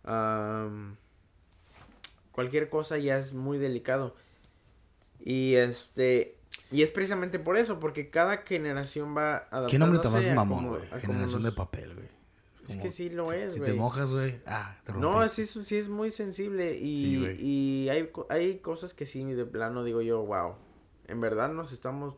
[0.04, 0.96] am,
[2.32, 4.16] cualquier cosa ya es muy delicado.
[5.20, 6.38] Y este,
[6.72, 10.34] y es precisamente por eso, porque cada generación va adaptándose ¿Qué nombre te vas a
[10.36, 10.84] mamón, güey?
[11.02, 12.10] Generación de papel, güey.
[12.68, 13.72] Es que sí lo si- es, Si güey.
[13.72, 17.90] te mojas, güey, ah, te No, sí, es- sí es muy sensible y, Sí, y
[17.90, 20.56] hay, hay cosas que sí de plano digo yo, wow,
[21.08, 22.18] en verdad nos estamos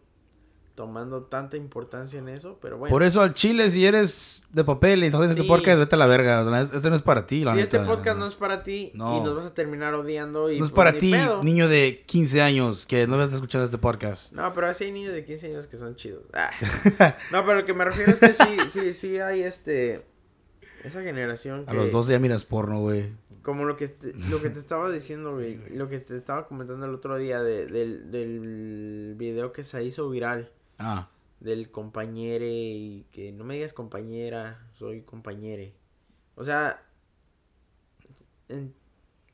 [0.78, 2.94] tomando tanta importancia en eso, pero bueno.
[2.94, 5.48] Por eso al chile, si eres de papel y estás en este Sí.
[5.48, 6.42] podcast, vete a la verga.
[6.44, 8.92] O sea, este no es para ti, la si este podcast no es para ti
[8.94, 9.18] No.
[9.18, 12.44] y nos vas a terminar odiando y No es pues, para ti, niño de 15
[12.44, 14.34] años, que no vas a escuchar este podcast.
[14.34, 16.22] No, pero así hay niños de 15 años que son chidos.
[16.36, 16.52] Ah.
[17.32, 20.06] no, pero lo que me refiero es que sí, sí, sí hay este
[20.84, 23.10] esa generación que A los 12 ya miras porno, güey.
[23.42, 25.58] Como lo que te, lo que te estaba diciendo, güey.
[25.76, 30.08] Lo que te estaba comentando el otro día de- del, del video que se hizo
[30.10, 30.52] viral.
[30.80, 31.08] Ah,
[31.40, 35.74] Del compañere y que no me digas compañera, soy compañere.
[36.36, 36.82] O sea,
[38.50, 38.74] en-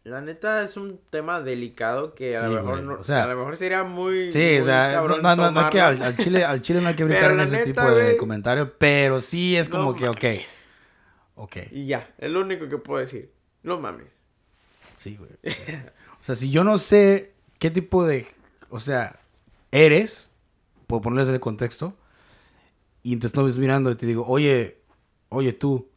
[0.04, 3.28] la neta es un tema delicado que a Sí, lo mejor no, o sea, a
[3.28, 5.80] lo mejor sería muy Sí, muy o sea, no, cabrón no, no, no es que
[5.80, 8.18] al, chile, al chile no hay que brincar en ese neta, tipo de güey.
[8.18, 10.26] comentario, pero sí es como No que, ok,
[11.36, 13.32] ok, Y ya, es lo único que puedo decir.
[13.64, 14.26] No mames.
[14.98, 15.32] sí, güey.
[16.20, 18.28] O sea, si yo no sé qué tipo de,
[18.70, 19.20] o sea,
[19.72, 20.30] eres,
[20.94, 21.96] por ponerles en el contexto,
[23.02, 24.78] y te estoy mirando y te digo, oye,
[25.30, 25.90] oye tú,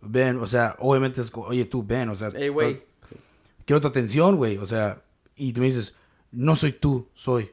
[0.00, 2.84] ven, o sea, obviamente es, oye tú, ven, o sea, güey.
[3.64, 5.02] quiero tu atención, güey, o sea,
[5.34, 5.96] y tú me dices,
[6.30, 7.50] no soy tú, soy.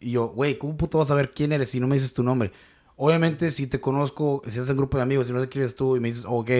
[0.00, 2.22] Y yo, güey, ¿cómo puto vas a saber quién eres si no me dices tu
[2.22, 2.52] nombre?
[2.94, 5.96] Obviamente, si te conozco, si estás en grupo de amigos, si no te quieres tú
[5.96, 6.50] y me dices, ok,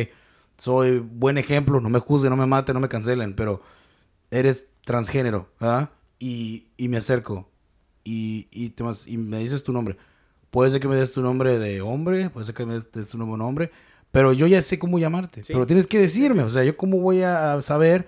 [0.58, 3.62] soy buen ejemplo, no me juzguen, no me maten, no me cancelen, pero
[4.32, 5.90] eres transgénero, ¿verdad?
[6.18, 7.49] Y, y me acerco
[8.10, 9.96] y, y, te mas- y me dices tu nombre.
[10.50, 13.08] Puede ser que me des tu nombre de hombre, puede ser que me des, des
[13.08, 13.70] tu nombre de hombre,
[14.10, 15.44] pero yo ya sé cómo llamarte.
[15.44, 15.52] Sí.
[15.52, 18.06] Pero tienes que decirme, o sea, yo cómo voy a saber.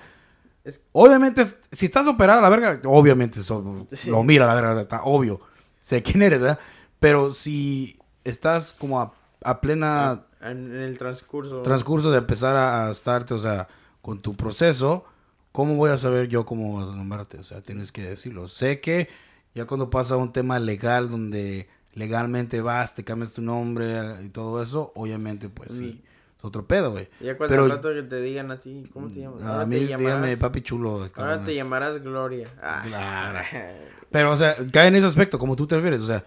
[0.65, 4.11] Es- Obviamente, si estás operado a la verga, obviamente eso, Sí.
[4.11, 5.41] lo mira la verga, está obvio.
[5.81, 6.59] Sé quién eres, ¿verdad?
[7.01, 9.13] Pero si estás como a,
[9.45, 11.63] a plena En, en el transcurso.
[11.63, 13.69] transcurso de empezar a, a estarte, o sea,
[14.01, 15.05] con tu proceso,
[15.53, 17.39] ¿cómo voy a saber yo cómo vas a nombrarte?
[17.39, 18.47] O sea, tienes que decirlo.
[18.49, 19.09] Sé que
[19.55, 24.63] ya cuando pasa un tema legal donde legalmente vas, te cambias tu nombre y todo
[24.63, 26.03] eso, obviamente, pues sí,
[26.39, 27.09] es otro pedo, güey.
[27.21, 29.43] Ya cuando Pero- rato que te digan a ti, ¿cómo te llamas?
[29.43, 31.11] A Ahora mí, te dígame, llamarás, papi chulo.
[31.15, 32.49] ahora te llamarás Gloria.
[32.63, 32.83] Ah.
[32.87, 33.39] Claro.
[34.11, 36.01] Pero, o sea, cae en ese aspecto, como tú te refieres.
[36.03, 36.25] O sea,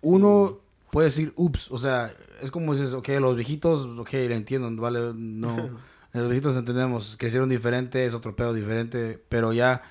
[0.00, 0.58] uno
[0.90, 2.12] puede decir, ups, o sea,
[2.42, 5.70] es como dices, ok, los viejitos, ok, le entiendo, vale, no.
[6.12, 9.82] los viejitos entendemos, crecieron diferente, es otro pedo diferente, pero ya,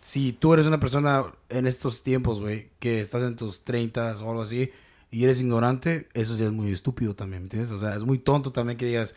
[0.00, 4.30] si tú eres una persona en estos tiempos, güey, que estás en tus 30 o
[4.30, 4.70] algo así,
[5.10, 7.70] y eres ignorante, eso ya es muy estúpido también, ¿me entiendes?
[7.70, 9.14] O sea, es muy tonto también que digas,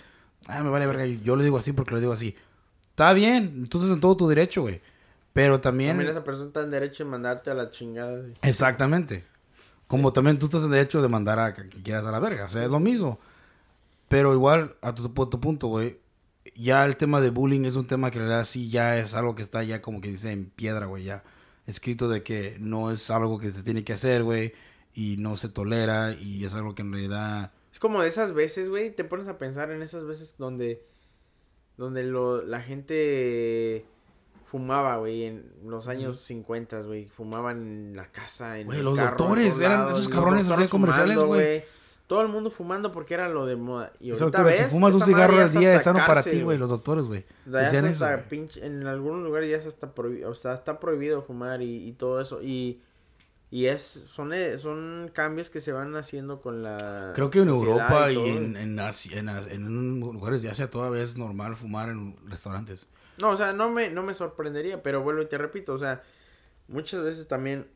[0.48, 2.36] ah, me vale verga, yo le digo así porque lo digo así.
[2.92, 4.82] Está bien, entonces en todo tu derecho, güey.
[5.34, 5.92] Pero también...
[5.92, 8.24] También esa persona está en derecho de mandarte a la chingada.
[8.26, 8.34] sí.
[8.42, 9.24] Exactamente.
[9.88, 12.46] Como también tú estás en derecho de mandar a que quieras a la verga.
[12.46, 13.20] O sea, es lo mismo.
[14.08, 16.00] Pero igual, a tu- tu punto, güey.
[16.60, 19.34] Ya el tema de bullying es un tema que en realidad sí ya es algo
[19.34, 21.06] que está ya como que dice en piedra, güey.
[21.06, 21.24] Ya
[21.66, 24.54] escrito de que no es algo que se tiene que hacer, güey.
[24.94, 26.14] Y no se tolera.
[26.20, 27.54] Y es algo que en realidad...
[27.72, 30.84] Es como de esas veces, güey, te pones a pensar en esas veces donde
[31.80, 33.86] donde lo, la gente
[34.46, 38.98] fumaba, güey, en los años 50, güey, fumaban en la casa, en Güey, el los
[38.98, 41.64] carro, doctores, eran lados, esos cabrones hacían comerciales, güey.
[42.10, 43.94] Todo el mundo fumando porque era lo de moda.
[44.00, 46.58] Y ahorita ves, si fumas un cigarro al día es sano para ti, güey.
[46.58, 47.24] Los doctores, güey.
[48.64, 52.20] En algunos lugares ya es hasta prohibido, o sea, está prohibido fumar y, y todo
[52.20, 52.42] eso.
[52.42, 52.82] Y,
[53.52, 57.50] y es, son, eh, son cambios que se van haciendo con la Creo que en
[57.50, 62.16] Europa y, en, en, Asia- en, en lugares de Asia todavía es normal fumar en
[62.28, 62.88] restaurantes.
[63.20, 66.02] No, o sea, no me, no me sorprendería, pero vuelvo y te repito, o sea,
[66.68, 67.68] muchas veces también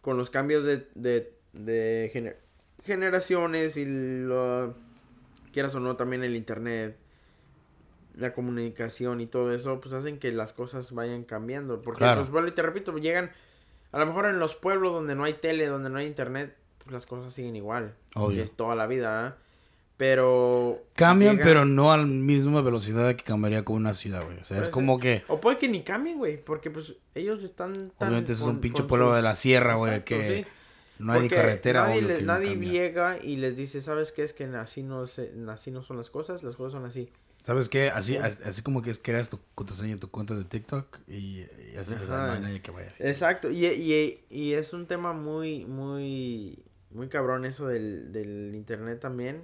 [0.00, 2.38] con los cambios de, de, de gener-
[2.84, 4.74] generaciones y lo
[5.52, 6.96] quieras o no, también el internet,
[8.14, 11.80] la comunicación y todo eso, pues hacen que las cosas vayan cambiando.
[11.82, 12.20] Porque, Claro.
[12.20, 13.30] pues, bueno, y te repito, llegan,
[13.92, 16.92] a lo mejor en los pueblos donde no hay tele, donde no hay internet, pues
[16.92, 17.94] las cosas siguen igual.
[18.14, 18.42] Obvio.
[18.42, 19.36] Es toda la vida.
[19.98, 20.82] Pero...
[20.94, 24.38] Cambian, llegan- pero no a la misma velocidad que cambiaría con una ciudad, güey.
[24.38, 25.22] O sea, es como ser.
[25.22, 25.32] que...
[25.32, 28.08] O puede que ni cambien, güey, porque pues ellos están tan...
[28.08, 30.46] Obviamente eso es un pinche pueblo sus- de la sierra, güey, que sí.
[31.02, 34.12] No hay ni carretera, Nadie, obvio le- que no nadie llega y les dice, ¿sabes
[34.12, 34.22] qué?
[34.24, 37.10] Es que así no, se, así no son las cosas, las cosas son así.
[37.44, 37.90] ¿Sabes qué?
[37.90, 41.76] Así, así, así como que es creas tu contraseña tu cuenta de TikTok y, y
[41.76, 42.26] así, o sea, Ajá.
[42.28, 43.02] no hay nadie que vaya así.
[43.02, 46.58] Exacto, y, y, y es un tema muy, muy,
[46.92, 49.42] muy cabrón eso del, del internet también.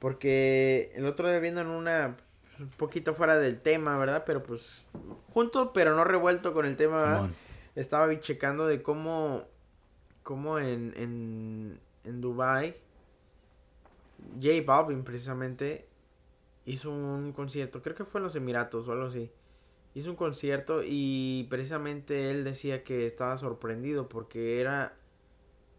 [0.00, 4.24] Porque el otro día viendo en una, pues, un poquito fuera del tema, ¿verdad?
[4.26, 4.84] Pero pues,
[5.32, 7.30] junto pero no revuelto con el tema,
[7.74, 9.44] estaba checando de cómo,
[10.24, 12.74] cómo en, en, en Dubai,
[14.42, 15.86] J Balvin precisamente
[16.64, 19.30] hizo un concierto, creo que fue en los Emiratos o algo así.
[19.94, 24.96] Hizo un concierto y precisamente él decía que estaba sorprendido porque era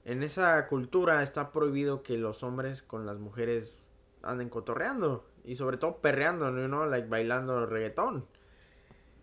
[0.06, 3.90] en esa cultura está prohibido que los hombres con las mujeres
[4.22, 6.86] anden cotorreando y sobre todo perreando, ¿no?
[6.86, 8.26] Like bailando reggaetón.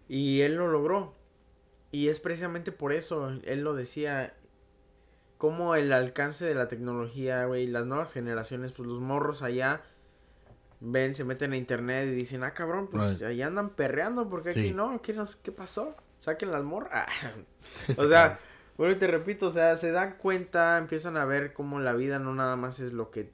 [0.08, 1.14] Y él lo logró.
[1.92, 4.34] Y es precisamente por eso, él lo decía,
[5.43, 9.82] como el alcance de la tecnología, güey, las nuevas generaciones, pues los morros allá
[10.78, 13.30] ven, se meten a internet y dicen, ah, cabrón, pues Right.
[13.30, 14.72] allá andan perreando, porque aquí Sí.
[14.72, 15.97] no, ¿qué, nos, ¿qué pasó?
[16.20, 17.09] Saquen las morras.
[17.99, 18.38] o sea,
[18.76, 22.32] bueno, te repito, o sea, se dan cuenta, empiezan a ver cómo la vida no
[22.32, 23.32] nada más es lo que,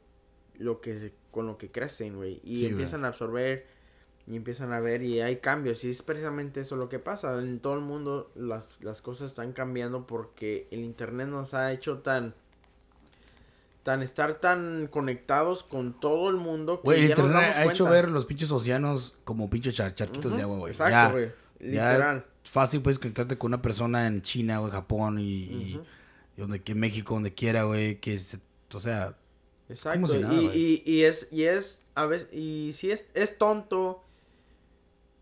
[0.55, 3.67] lo que, con lo que crecen, güey, y Sí, empiezan a absorber
[4.31, 7.61] y empiezan a ver y hay cambios y es precisamente eso lo que pasa en
[7.61, 12.35] todo el mundo las, las cosas están cambiando porque el internet nos ha hecho tan
[13.83, 17.59] tan estar tan conectados con todo el mundo que Güey, el ya nos internet damos
[17.59, 18.03] ha hecho cuenta.
[18.03, 20.73] ver los pinches océanos como pinches char- charquitos de Ujú, agua, güey.
[20.73, 21.27] exacto Ya, güey
[21.61, 25.75] ya literal fácil puedes conectarte con una persona en China o en Japón y, y-
[25.77, 25.85] Ujú.
[26.37, 28.39] y donde, que México, donde quiera, güey, que se-
[28.73, 29.17] o sea,
[29.69, 30.07] Exacto.
[30.09, 34.03] si nada, y, y, y es, y es, a veces, y si es, es tonto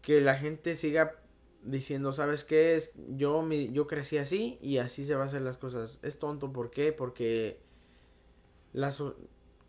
[0.07, 1.17] que la gente siga
[1.65, 2.77] diciendo, ¿sabes qué?
[2.77, 5.99] Es, yo, mi, yo crecí así y así se va a hacer las cosas.
[6.03, 6.93] Es tonto, ¿por qué?
[6.93, 7.61] Porque
[8.73, 9.17] la so-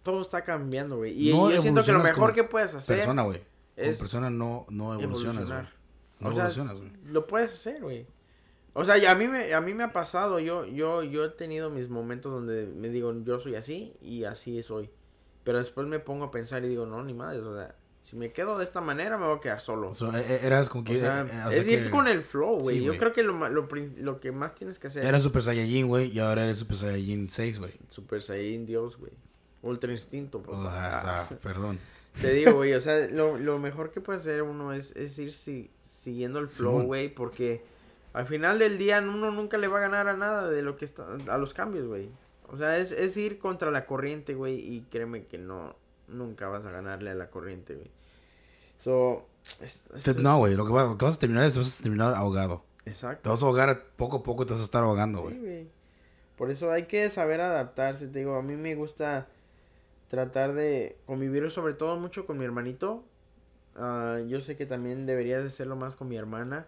[0.04, 1.30] todo está cambiando, güey.
[1.30, 3.40] Y, No y yo siento que lo mejor que puedes hacer persona, güey.
[3.40, 5.64] Como es persona no, no evolucionas, güey.
[6.20, 6.92] No o sea, evolucionas, güey.
[7.12, 8.06] lo puedes hacer, güey.
[8.74, 11.72] O sea, a mí me, a mí me ha pasado, yo, yo, yo he tenido
[11.72, 14.92] mis momentos donde me digo, yo soy así y así soy.
[15.44, 17.76] Pero después me pongo a pensar y digo, no, ni madre, o sea,
[18.08, 19.90] si me quedo de esta manera me voy a quedar solo.
[19.90, 20.98] O sea, e- e- eras O que...
[20.98, 22.78] sea, eh, eh, o es ir que con el flow, güey.
[22.78, 25.88] Sí, Yo creo que lo, lo, lo que más tienes que hacer Eras Super Saiyajin,
[25.88, 27.72] güey, y ahora eres Super Saiyajin 6, güey.
[27.90, 29.12] Super Saiyan Dios, güey.
[29.62, 31.30] Ultra instinto, o sea, Ah.
[31.44, 31.80] perdón.
[32.22, 35.32] Te digo, güey, o sea, lo, lo mejor que puede hacer uno es, es ir
[35.32, 37.62] si- siguiendo el flow, güey, porque
[38.14, 40.86] al final del día uno nunca le va a ganar a nada de lo que
[40.86, 42.10] está, a los cambios, güey.
[42.48, 45.76] O sea, es, es ir contra la corriente, güey, y créeme que no,
[46.08, 47.92] nunca vas a ganarle a la corriente, güey.
[48.78, 49.26] So,
[49.62, 51.80] es- es- Te- no, güey, lo que, va- lo que vas a terminar es vas
[51.80, 52.64] a terminar ahogado.
[52.84, 53.30] Te Exacto.
[53.30, 55.34] vas a ahogar poco a poco, te vas a estar ahogando, güey.
[55.36, 55.68] Sí, güey.
[56.38, 59.28] Por eso hay que saber adaptarse, te digo, a mí me gusta
[60.08, 63.04] tratar de convivir sobre todo mucho con mi hermanito.
[63.76, 66.66] Ah, yo sé que también debería de hacerlo más con mi hermana.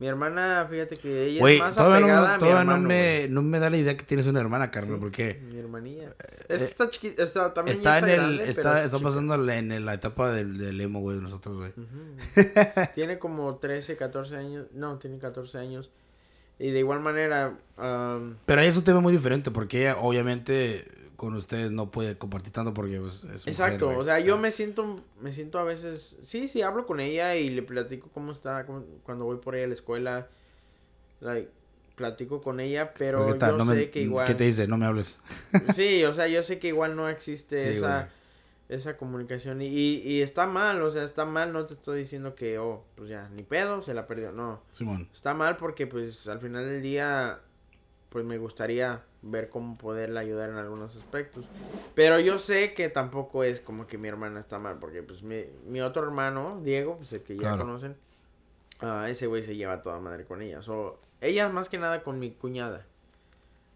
[0.00, 2.82] Mi hermana, fíjate que ella Güey, es más todavía, apegada no, a mi todavía hermano.
[2.82, 5.58] no, me, no me da la idea que tienes una hermana, Carmen, Sí, porque Mi
[5.58, 6.14] hermanilla.
[6.48, 8.96] Es que eh, está chiquita, está, también está ya en el, grande, pero está, está
[8.96, 9.08] chica.
[9.08, 11.70] pasando en el- la etapa del, del emo, güey, de nosotros, güey.
[11.70, 12.42] Ujú.
[12.94, 14.66] tiene como 13, 14 años.
[14.72, 15.90] No, tiene 14 años.
[16.58, 20.86] Y de igual manera, am, Pero ahí es un tema muy diferente, porque ella, obviamente,
[21.16, 25.00] con ustedes no puede compartir tanto porque pues, es Exacto, o sea, yo me siento,
[25.20, 28.84] me siento a veces, sí, sí, hablo con ella y le platico cómo está, cómo-
[29.04, 30.28] cuando voy por ella a la escuela,
[31.20, 31.50] like,
[31.94, 34.66] platico con ella, pero está, yo no sé me- que igual, ¿Qué te dice?
[34.66, 35.20] No me hables.
[35.74, 38.10] sí, o sea, yo sé que igual no existe Sí, esa, güey.
[38.80, 42.34] esa comunicación y, y, y está mal, o sea, está mal, no te estoy diciendo
[42.34, 45.08] que, oh, pues ya, ni pedo, se la perdió, no, Simón.
[45.12, 47.38] está mal porque pues al final del día
[48.08, 51.48] pues me gustaría ver cómo poderla ayudar en algunos aspectos.
[51.94, 55.44] Pero yo sé que tampoco es como que mi hermana está mal, porque pues mi,
[55.66, 57.58] mi otro hermano, Diego, pues el que ya Claro.
[57.64, 57.96] conocen,
[58.80, 60.62] ah, ese güey se lleva toda madre con ella.
[60.62, 62.86] So, ella más que nada con mi cuñada.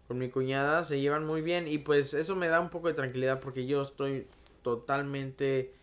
[0.07, 2.93] Con mi cuñada se llevan muy bien y pues eso me da un poco de
[2.93, 4.27] tranquilidad porque yo estoy
[4.61, 5.73] totalmente...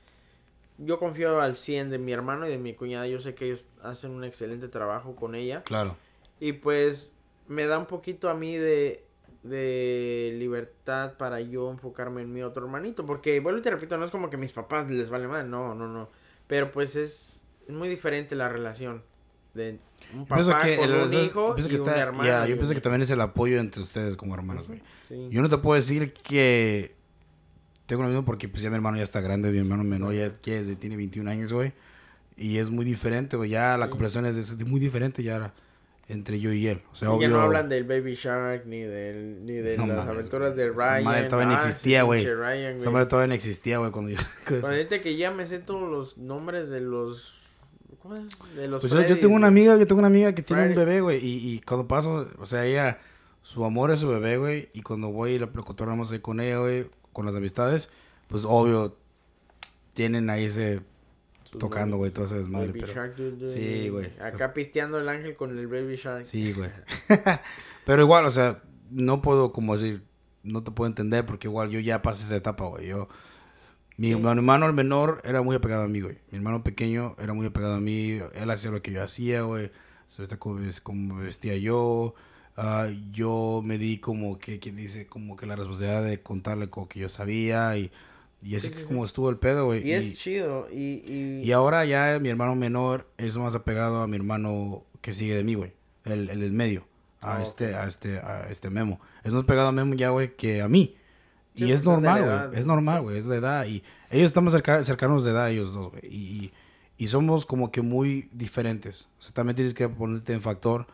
[0.79, 3.07] Yo confío al 100 de mi hermano y de mi cuñada.
[3.07, 5.63] Yo sé que ellos hacen un excelente trabajo con ella.
[5.63, 5.97] Claro.
[6.39, 7.17] Y pues
[7.49, 9.06] me da un poquito a mí de,
[9.49, 13.07] de libertad para yo enfocarme en mi otro hermanito.
[13.07, 15.89] Porque, bueno, te repito, no es como que mis papás les vale más, no, no,
[15.89, 16.11] no.
[16.47, 19.03] Pero pues es, muy diferente la relación
[19.55, 19.79] de
[20.15, 20.43] un papá
[20.77, 22.47] con un hijo y que hermano.
[22.47, 24.83] yo pienso que también es el apoyo entre ustedes como hermanos, güey.
[25.31, 26.95] Yo no te puedo decir que
[27.87, 30.31] tengo lo mismo porque pues ya mi hermano ya está grande, mi hermano menor ya,
[30.31, 31.73] tiene 21 años, güey.
[32.37, 33.51] Y es muy diferente, güey.
[33.51, 35.55] Ya la cooperación es, es, muy diferente ya
[36.09, 36.83] entre yo y él.
[36.93, 40.71] O sea, Ya no hablan del Baby Shark ni, del, ni de las aventuras de
[40.71, 41.01] Ryan.
[41.01, 42.25] Esa madre todavía no ah, existía, güey.
[42.25, 44.19] Esa madre todavía no existía, güey, cuando yo...
[44.63, 47.41] Parece que ya me sé todos los nombres de los...
[48.03, 48.25] ¿Cómo es?
[48.55, 51.01] De los Pues yo, tengo una amiga, yo tengo una amiga que tiene un bebé,
[51.01, 51.25] güey.
[51.25, 52.99] Y, y cuando paso, o sea, ella...
[53.43, 54.71] Su amor es su bebé, güey.
[54.73, 57.91] Y cuando voy y lo cotorramos ahí con ella, güey, con las amistades,
[58.27, 58.97] pues obvio,
[59.95, 60.81] tienen ahí ese
[61.59, 62.69] tocando, güey, todo ese desmadre.
[62.69, 62.93] Baby pero...
[62.93, 63.17] Shark,
[63.53, 64.11] sí, güey.
[64.21, 66.25] Acá pisteando el ángel con el Baby Shark.
[66.25, 66.71] Sí, güey.
[67.85, 70.03] pero igual, o sea, no puedo como decir,
[70.43, 72.89] no te puedo entender porque igual yo ya pasé esa etapa, güey.
[72.89, 73.09] Yo,
[73.97, 76.19] mi, hermano el menor era muy apegado a mí, güey.
[76.31, 78.19] Mi hermano pequeño era muy apegado a mí.
[78.35, 79.71] Él hacía lo que yo hacía, güey.
[80.07, 82.15] Se vestía como, como vestía yo.
[82.57, 86.89] Uh, yo me di como que, quien dice, como que la responsabilidad de contarle como
[86.89, 87.91] que yo sabía y
[88.47, 89.85] y así como estuvo el pedo, güey.
[89.85, 90.69] Y, es chido.
[90.71, 91.51] Y, y...
[91.51, 95.55] ahora ya mi hermano menor es más apegado a mi hermano que sigue de mí,
[95.55, 95.73] güey.
[96.05, 96.87] El, el del medio.
[97.21, 99.01] A, ah, este, a este, a este Memo.
[99.25, 100.95] Es más pegado a Memo ya, güey, que a mí.
[101.57, 102.61] y es pues, normal, güey.
[102.61, 103.19] Es normal, güey.
[103.19, 103.67] Es de edad.
[103.67, 106.05] Y ellos estamos cercanos de edad, ellos dos, güey.
[106.05, 106.53] Y,
[106.99, 109.09] y, somos como que muy diferentes.
[109.19, 110.87] O sea, también tienes que ponerte en factor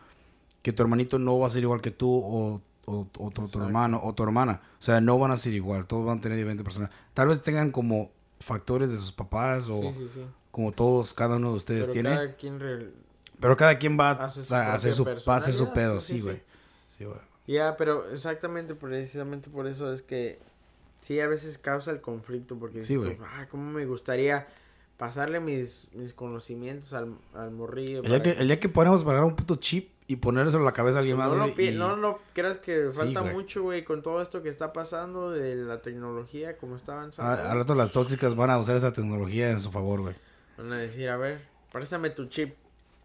[0.63, 4.13] que tu hermanito no va a ser igual que tú o o, tu, hermano o
[4.13, 4.61] tu hermana.
[4.79, 6.89] O sea, no van a ser igual, todos van a tener diferentes personas.
[7.13, 9.93] Tal vez tengan como factores de sus papás o
[10.51, 12.09] como todos, cada uno de ustedes Pero tiene.
[12.09, 12.93] Cada quien
[13.39, 16.41] Pero cada quien va a hacer su, va a hacer su pedo, sí, güey.
[16.97, 17.19] Sí, güey.
[17.47, 20.39] Ya, pero exactamente, precisamente por eso es que
[21.01, 24.47] sí, a veces causa el conflicto porque dices, ah, cómo me gustaría
[24.97, 28.03] pasarle mis, mis conocimientos al, al morrillo.
[28.03, 30.73] El, día que, el día que podamos pagar un puto chip y ponerse en la
[30.73, 31.31] cabeza a alguien más.
[31.33, 35.55] No, no, no creas que falta mucho, güey, con todo esto que está pasando de
[35.55, 37.31] la tecnología, como está avanzando.
[37.31, 40.15] A, al rato las tóxicas van a usar esa tecnología en su favor, güey.
[40.57, 41.41] Van a decir, a ver,
[41.71, 42.55] préstame tu chip.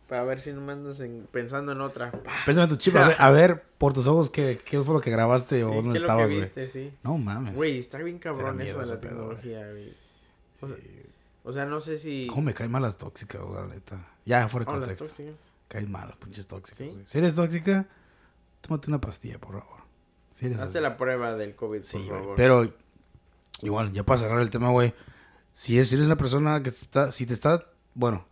[0.08, 2.10] Para ver si no me andas pensando en otra.
[2.46, 2.96] Préstame tu chip.
[2.96, 6.68] A ver, por tus ojos, ¿qué, qué fue lo que grabaste o dónde estabas, güey?
[6.68, 6.90] Sí.
[7.02, 7.54] No mames.
[7.54, 9.94] Güey, está bien cabrón eso de la tecnología, güey.
[10.62, 10.76] O, sea,
[11.56, 12.26] no sé si.
[12.26, 14.06] ¿Cómo me caen mal las tóxicas, la neta?
[14.24, 15.24] Ya, fuera de oh, contexto.
[15.68, 16.86] Caes mal, pinches tóxicos.
[17.06, 17.86] Si eres tóxica,
[18.60, 19.80] tómate una pastilla, por favor.
[20.30, 22.34] Si Hazte la prueba del COVID, por favor.
[22.36, 22.72] Pero,
[23.62, 24.94] igual, ya para cerrar el tema, güey.
[25.52, 28.24] Si eres, si eres una persona que está, si te está, bueno,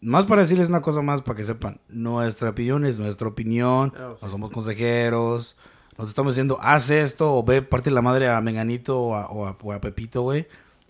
[0.00, 4.16] más para decirles una cosa más para que sepan, nuestra opinión es nuestra opinión, oh,
[4.22, 5.56] no somos consejeros,
[5.98, 9.26] nos estamos diciendo, haz esto o ve parte de la madre a Menganito o a,
[9.28, 10.46] o a Pepito, güey.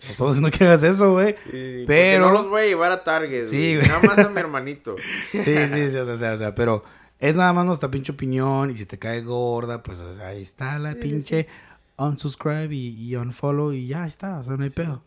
[0.06, 1.34] Estamos diciendo que hagas eso, güey.
[1.50, 2.26] Sí, pero.
[2.26, 3.46] No los voy a llevar a Target.
[3.46, 3.88] Sí, güey.
[3.88, 4.96] Nada más a mi hermanito.
[5.32, 6.84] sí, sí, sí, o sea, o sea, pero
[7.18, 8.70] es nada más nuestra pinche opinión.
[8.70, 11.48] Y si te cae gorda, pues ahí está la pinche
[11.96, 14.38] unsubscribe y, y, unfollow y ya está.
[14.38, 15.02] O sea, no hay pedo.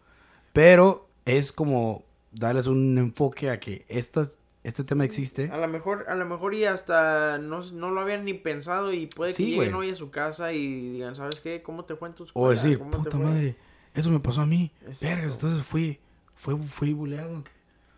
[0.51, 5.49] Pero es como darles un enfoque a que este tema existe.
[5.53, 9.07] A lo mejor, a lo mejor y hasta no, no lo habían ni pensado y
[9.07, 11.61] puede que lleguen hoy a su casa y digan, ¿sabes qué?
[11.61, 12.47] ¿Cómo te fue en tu escuela?
[12.49, 13.55] O decir, puta madre
[13.93, 14.71] eso me pasó a mí.
[15.01, 15.99] Vergas, entonces fui,
[16.35, 17.43] fui, fui buleado.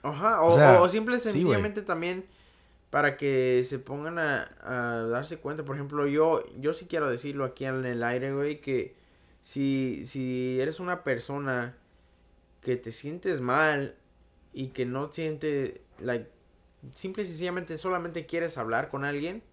[0.02, 2.26] Ajá, o, o, simple sencillamente también
[2.90, 5.64] para que se pongan a, a, darse cuenta.
[5.64, 8.96] Por ejemplo, yo, yo sí quiero decirlo aquí en el aire, güey, que
[9.42, 11.76] si, si eres una persona
[12.62, 13.96] que te sientes mal
[14.54, 16.30] y que no siente, like,
[16.94, 19.44] simple y sencillamente solamente quieres hablar con alguien,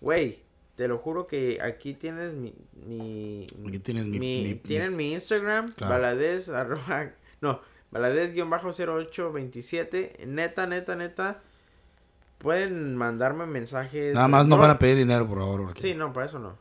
[0.00, 0.42] güey,
[0.76, 2.54] te lo juro que aquí tienes mi...
[2.86, 4.60] mi aquí tienes mi...
[4.62, 7.12] tienen mi, Instagram, baladez, arroba...
[7.40, 10.26] No, baladez-0827.
[10.26, 11.40] Neta, neta, neta.
[12.38, 14.14] Pueden mandarme mensajes.
[14.14, 15.72] Nada más no, van a pedir dinero, por favor.
[15.76, 16.58] Sí, no, para eso no.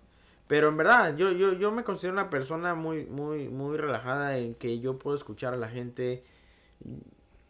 [0.48, 4.56] Pero en verdad, yo, yo, yo me considero una persona muy, muy, muy relajada en
[4.56, 6.24] que yo puedo escuchar a la gente.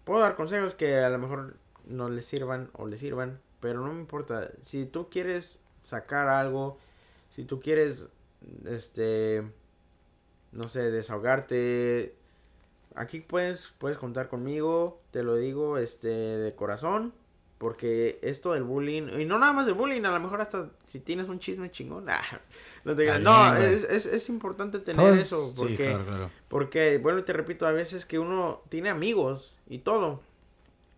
[0.03, 3.93] Puedo dar consejos que a lo mejor no les sirvan o les sirvan, pero no
[3.93, 4.49] me importa.
[4.61, 6.77] Si tú quieres sacar algo,
[7.29, 8.09] si tú quieres,
[8.65, 9.43] este,
[10.51, 12.15] no sé, desahogarte,
[12.95, 17.13] aquí puedes, puedes contar conmigo, te lo digo, este, de corazón.
[17.57, 20.99] Porque esto del bullying, y no nada más del bullying, a lo mejor hasta si
[20.99, 22.05] tienes un chisme chingón,
[22.83, 25.97] no, te no es, es, es, importante tener eso, porque,
[26.49, 30.19] porque, bueno, te repito, a veces que uno tiene amigos y todo,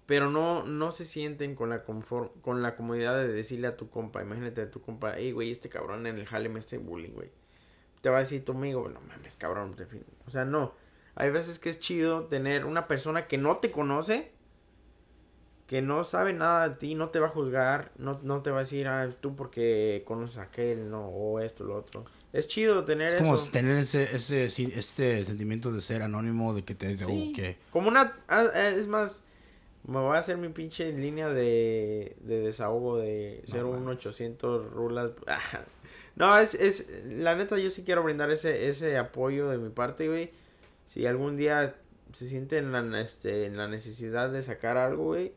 [0.08, 3.90] pero no, no se sienten con la conform, con la comodidad de decirle a tu
[3.90, 7.12] compa, imagínate a tu compa, hey, güey, este cabrón en el jale me hace bullying,
[7.12, 7.30] güey.
[8.02, 9.86] Te va a decir tu amigo, no mames, cabrón, te
[10.26, 10.74] o sea, no.
[11.16, 14.32] Hay veces que es chido tener una persona que no te conoce,
[15.66, 18.60] que no sabe nada de ti, no te va a juzgar, no, no te va
[18.60, 22.06] a decir, ah, tú porque conoces a aquel, no, o esto, lo otro.
[22.32, 23.52] Es chido tener Es como eso.
[23.52, 27.58] tener ese, ese, este sentimiento de ser anónimo, de que te dice, Sí, oh, que...
[27.72, 28.16] Como una.
[28.30, 29.24] ah, eh, Es más,
[29.88, 35.12] me voy a hacer mi pinche línea de, de desahogo de No, 01800 rulas.
[36.16, 37.06] no, es, es.
[37.06, 40.32] La neta, yo sí quiero brindar ese, ese apoyo de mi parte, güey.
[40.86, 41.76] Si algún día
[42.12, 45.34] se sienten en la, este, en la necesidad de sacar algo, güey,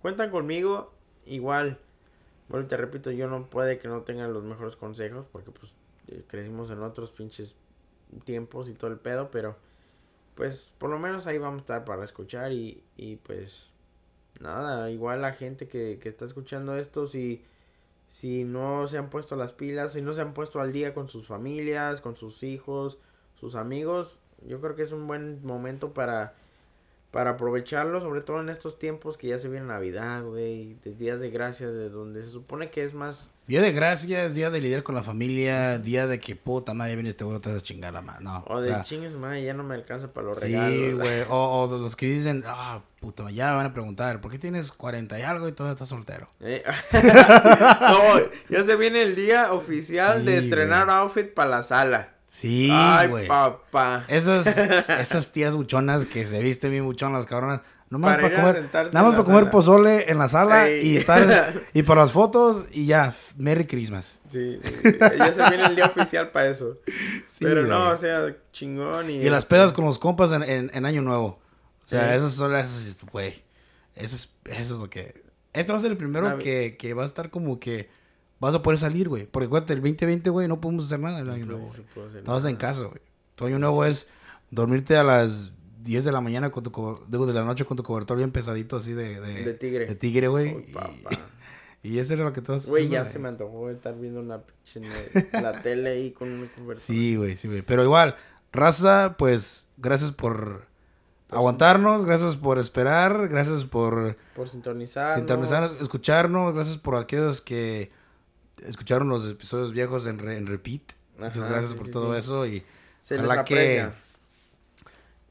[0.00, 0.94] cuentan conmigo.
[1.26, 1.78] Igual,
[2.48, 5.74] bueno, te repito, yo no puede que no tengan los mejores consejos, porque pues
[6.06, 7.56] eh, crecimos en otros pinches
[8.24, 9.56] tiempos y todo el pedo, pero
[10.36, 13.74] pues por lo menos ahí vamos a estar para escuchar y, y pues
[14.40, 17.42] nada, igual la gente que, que está escuchando esto, si,
[18.08, 21.08] si no se han puesto las pilas, si no se han puesto al día con
[21.08, 22.98] sus familias, con sus hijos,
[23.34, 26.34] sus amigos, yo creo que es un buen momento para,
[27.10, 31.20] para aprovecharlo, sobre todo en estos tiempos que ya se viene Navidad, güey, de días
[31.20, 33.30] de gracia, de donde se supone que es más...
[33.46, 37.08] Día de gracias, día de lidiar con la familia, día de que puta madre viene
[37.08, 38.20] este güey, te vas a chingar la mano.
[38.20, 40.94] No, O o de sea, chingues, madre, ya no me alcanza para los sí, regalos.
[41.00, 41.22] güey.
[41.30, 44.70] O, o los que dicen, ah, puta, ya me van a preguntar, ¿por qué tienes
[44.70, 46.28] 40 y algo y todavía estás soltero?
[46.40, 48.02] Eh, no,
[48.50, 52.17] ya se viene el día oficial de Sí, estrenar outfit para la sala.
[52.28, 54.04] Sí, Ay, papá.
[54.06, 54.46] Esas,
[55.00, 57.62] esas tías buchonas que se visten bien buchonas, cabronas.
[57.90, 59.50] Nomás Para para, comer, nada más para comer sala.
[59.50, 60.86] pozole en la sala Ey.
[60.88, 64.20] y estar y para las fotos y ya, Merry Christmas.
[64.28, 66.76] Sí, sí, ya se viene el día oficial para eso.
[67.26, 69.08] Sí, Pero no, o sea, chingón.
[69.08, 71.38] Y, Y las pedas con los compas en, en, en Año Nuevo.
[71.82, 72.16] O sea, Sí.
[72.18, 73.42] esas son las, güey.
[73.94, 75.22] Eso es, eso es lo que...
[75.54, 77.88] Este va a ser el primero Navi- que, que va a estar como que
[78.40, 79.26] vas a poder salir, güey.
[79.26, 81.72] Porque acuérdate, el 2020, güey, no podemos hacer nada el Año No Nuevo,
[82.16, 83.00] Estabas en casa, güey.
[83.36, 84.08] Tu Año Nuevo es
[84.50, 85.52] dormirte a las
[85.84, 87.00] 10 de la mañana con tu...
[87.08, 89.20] Digo, de la noche con tu cobertor bien pesadito así de...
[89.20, 89.86] De, De tigre.
[89.86, 90.66] De tigre, güey.
[91.82, 92.66] Y, y eso era lo que todos...
[92.66, 94.80] Güey, ya se me antojó estar viendo una pinche
[95.32, 96.76] la tele ahí con un conversador.
[96.94, 97.62] Sí, güey, sí, güey.
[97.62, 98.16] Pero igual,
[98.52, 100.66] raza, pues, gracias por
[101.28, 105.14] Pues aguantarnos, gracias por esperar, gracias por Por sintonizar.
[105.14, 107.90] sintonizar, escucharnos, gracias por aquellos que
[108.66, 110.82] escucharon los episodios viejos en, re- en repeat.
[111.18, 112.18] Muchas gracias sí, por sí, todo sí.
[112.20, 112.64] eso y,
[113.00, 113.90] Se les que-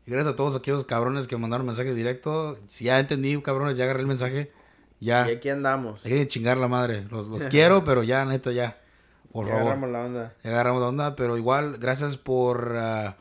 [0.05, 2.57] y gracias a todos aquellos cabrones que mandaron mensaje directo.
[2.67, 4.51] Si ya entendí, cabrones, ya agarré el mensaje.
[4.99, 6.05] Ya, Y aquí andamos.
[6.05, 7.05] hay que chingar la madre.
[7.11, 8.79] Los, los quiero, pero ya, neta, ya.
[9.31, 9.67] Por Ya favor.
[9.73, 10.33] agarramos la onda.
[10.43, 13.17] Ya agarramos la onda, pero igual, gracias por ah,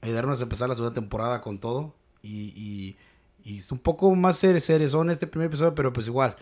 [0.00, 1.94] ayudarnos a empezar la segunda temporada con todo.
[2.22, 2.96] Y, y,
[3.44, 4.60] y es un poco más ser-
[4.90, 6.34] son este primer episodio, pero pues igual,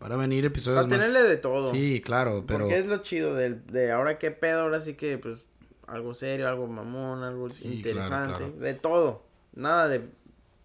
[0.00, 1.06] para venir episodios Para más...
[1.06, 1.70] tenerle de todo.
[1.70, 2.60] Sí, claro, pero...
[2.60, 5.44] Porque es lo chido del, de ahora qué pedo, ahora sí que pues
[5.86, 8.52] algo serio, algo mamón, algo Sí, interesante, claro, claro.
[8.52, 9.22] de todo.
[9.54, 10.08] Nada de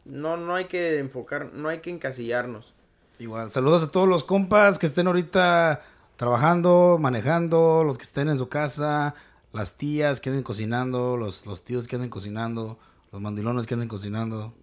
[0.05, 2.73] no no hay que enfocar, no hay que encasillarnos.
[3.19, 5.83] Igual, saludos a todos los compas que estén ahorita
[6.15, 9.15] trabajando, manejando, los que estén en su casa,
[9.51, 12.79] las tías que anden cocinando, los, los tíos que anden cocinando,
[13.11, 14.53] los mandilones que anden cocinando.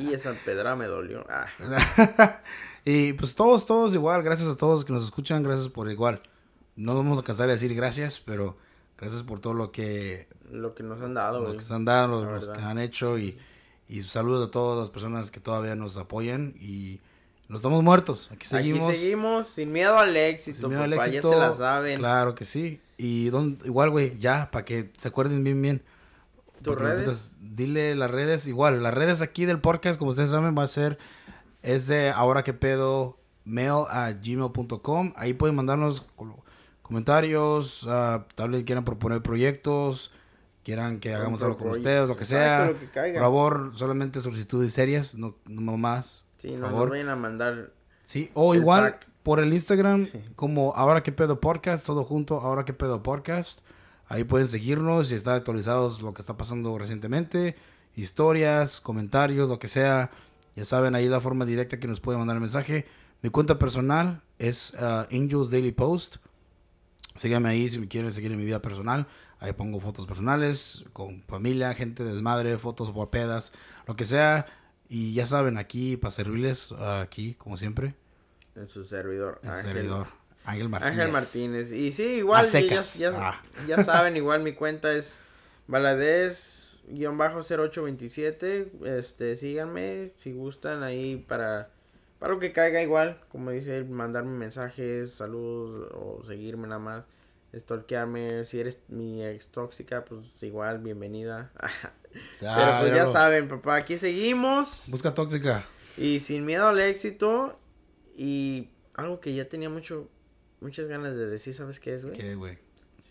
[0.00, 1.24] y esa pedra me dolió.
[1.28, 1.46] Ah,
[2.84, 6.20] y pues todos, todos igual, gracias a todos que nos escuchan, gracias por igual.
[6.76, 8.56] No vamos a cansar de decir gracias, pero
[8.98, 12.24] gracias por todo lo que, lo que nos han dado, lo que se han dado,
[12.24, 13.38] los, los que han hecho y,
[13.88, 17.00] y saludos a todas las personas que todavía nos apoyan y
[17.48, 18.88] no estamos muertos, aquí seguimos.
[18.88, 21.98] Aquí seguimos sin miedo al éxito, Sin miedo al éxito, ya se la saben.
[21.98, 22.80] Claro que sí.
[22.96, 25.82] Y don- igual, güey, ya, para que se acuerden bien, bien.
[26.62, 27.32] ¿Tus redes?
[27.40, 30.98] Dile las redes, igual, las redes aquí del podcast, como ustedes saben, va a ser,
[31.64, 35.12] es de ahora que pedo, mail a gmail.com.
[35.16, 36.42] Ahí pueden mandarnos co-
[36.82, 40.12] comentarios, ah, tal vez quieran proponer proyectos,
[40.62, 42.66] quieran que hagamos algo con ustedes, lo que sea.
[42.66, 43.14] lo que caiga.
[43.14, 46.22] Por favor, solamente solicitudes serias, no, no más.
[46.36, 47.70] Sí, por no nos vayan a mandar
[48.02, 49.08] Sí, o El igual pack.
[49.22, 50.06] por el Instagram,
[50.36, 53.60] como Ahora que pedo podcast, todo junto, Ahora que pedo podcast.
[54.06, 57.56] Ahí pueden seguirnos y estar actualizados lo que está pasando recientemente,
[57.96, 60.10] historias, comentarios, lo que sea.
[60.56, 62.86] Ya saben, ahí la forma directa que nos pueden mandar el mensaje.
[63.22, 66.16] Mi cuenta personal es ah, Angels Daily Post.
[67.14, 69.06] Síganme ahí si me quieren seguir en mi vida personal.
[69.40, 73.52] Ahí pongo fotos personales con familia, gente desmadre, fotos por pedas,
[73.86, 74.46] lo que sea.
[74.88, 77.94] Y ya saben, aquí para servirles, ah, aquí como siempre,
[78.54, 79.40] en su servidor.
[79.42, 79.64] el Ángel.
[79.72, 80.06] servidor.
[80.44, 80.92] Ángel Martínez.
[80.98, 81.72] Ángel Martínez.
[81.72, 83.42] Y sí, igual, ya, ya, Ah.
[83.66, 85.18] ya saben, igual mi cuenta es
[86.88, 88.84] Valadez-0827.
[88.84, 91.70] Este, síganme si gustan ahí para
[92.18, 97.04] Para lo que caiga igual, como dice él, mandarme mensajes, saludos o seguirme nada más.
[97.54, 101.52] Stalkearme, si eres mi ex tóxica, pues igual, bienvenida.
[102.40, 104.88] Pero pues ya saben, papá, aquí seguimos.
[104.90, 105.64] Busca tóxica.
[105.96, 107.58] Y sin miedo al éxito.
[108.16, 110.08] Y algo que ya tenía mucho,
[110.60, 112.16] muchas ganas de decir, ¿sabes qué es, güey?
[112.16, 112.58] ¿Qué, güey?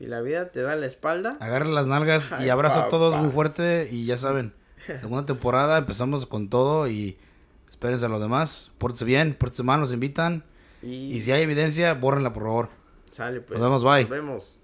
[0.03, 1.37] Si la vida te da la espalda.
[1.39, 4.53] Agarra las nalgas y abrazo a todos muy fuerte y ya saben.
[4.99, 7.17] Segunda temporada, empezamos con todo y
[7.69, 8.73] espérense a los demás.
[8.79, 10.43] Pórtense bien, pórtense mal, nos invitan.
[10.81, 11.15] Y...
[11.15, 12.69] y si hay evidencia, bórrenla por favor.
[13.11, 13.57] Sale pues.
[13.57, 14.01] Nos vemos, bye.
[14.01, 14.59] Nos vemos.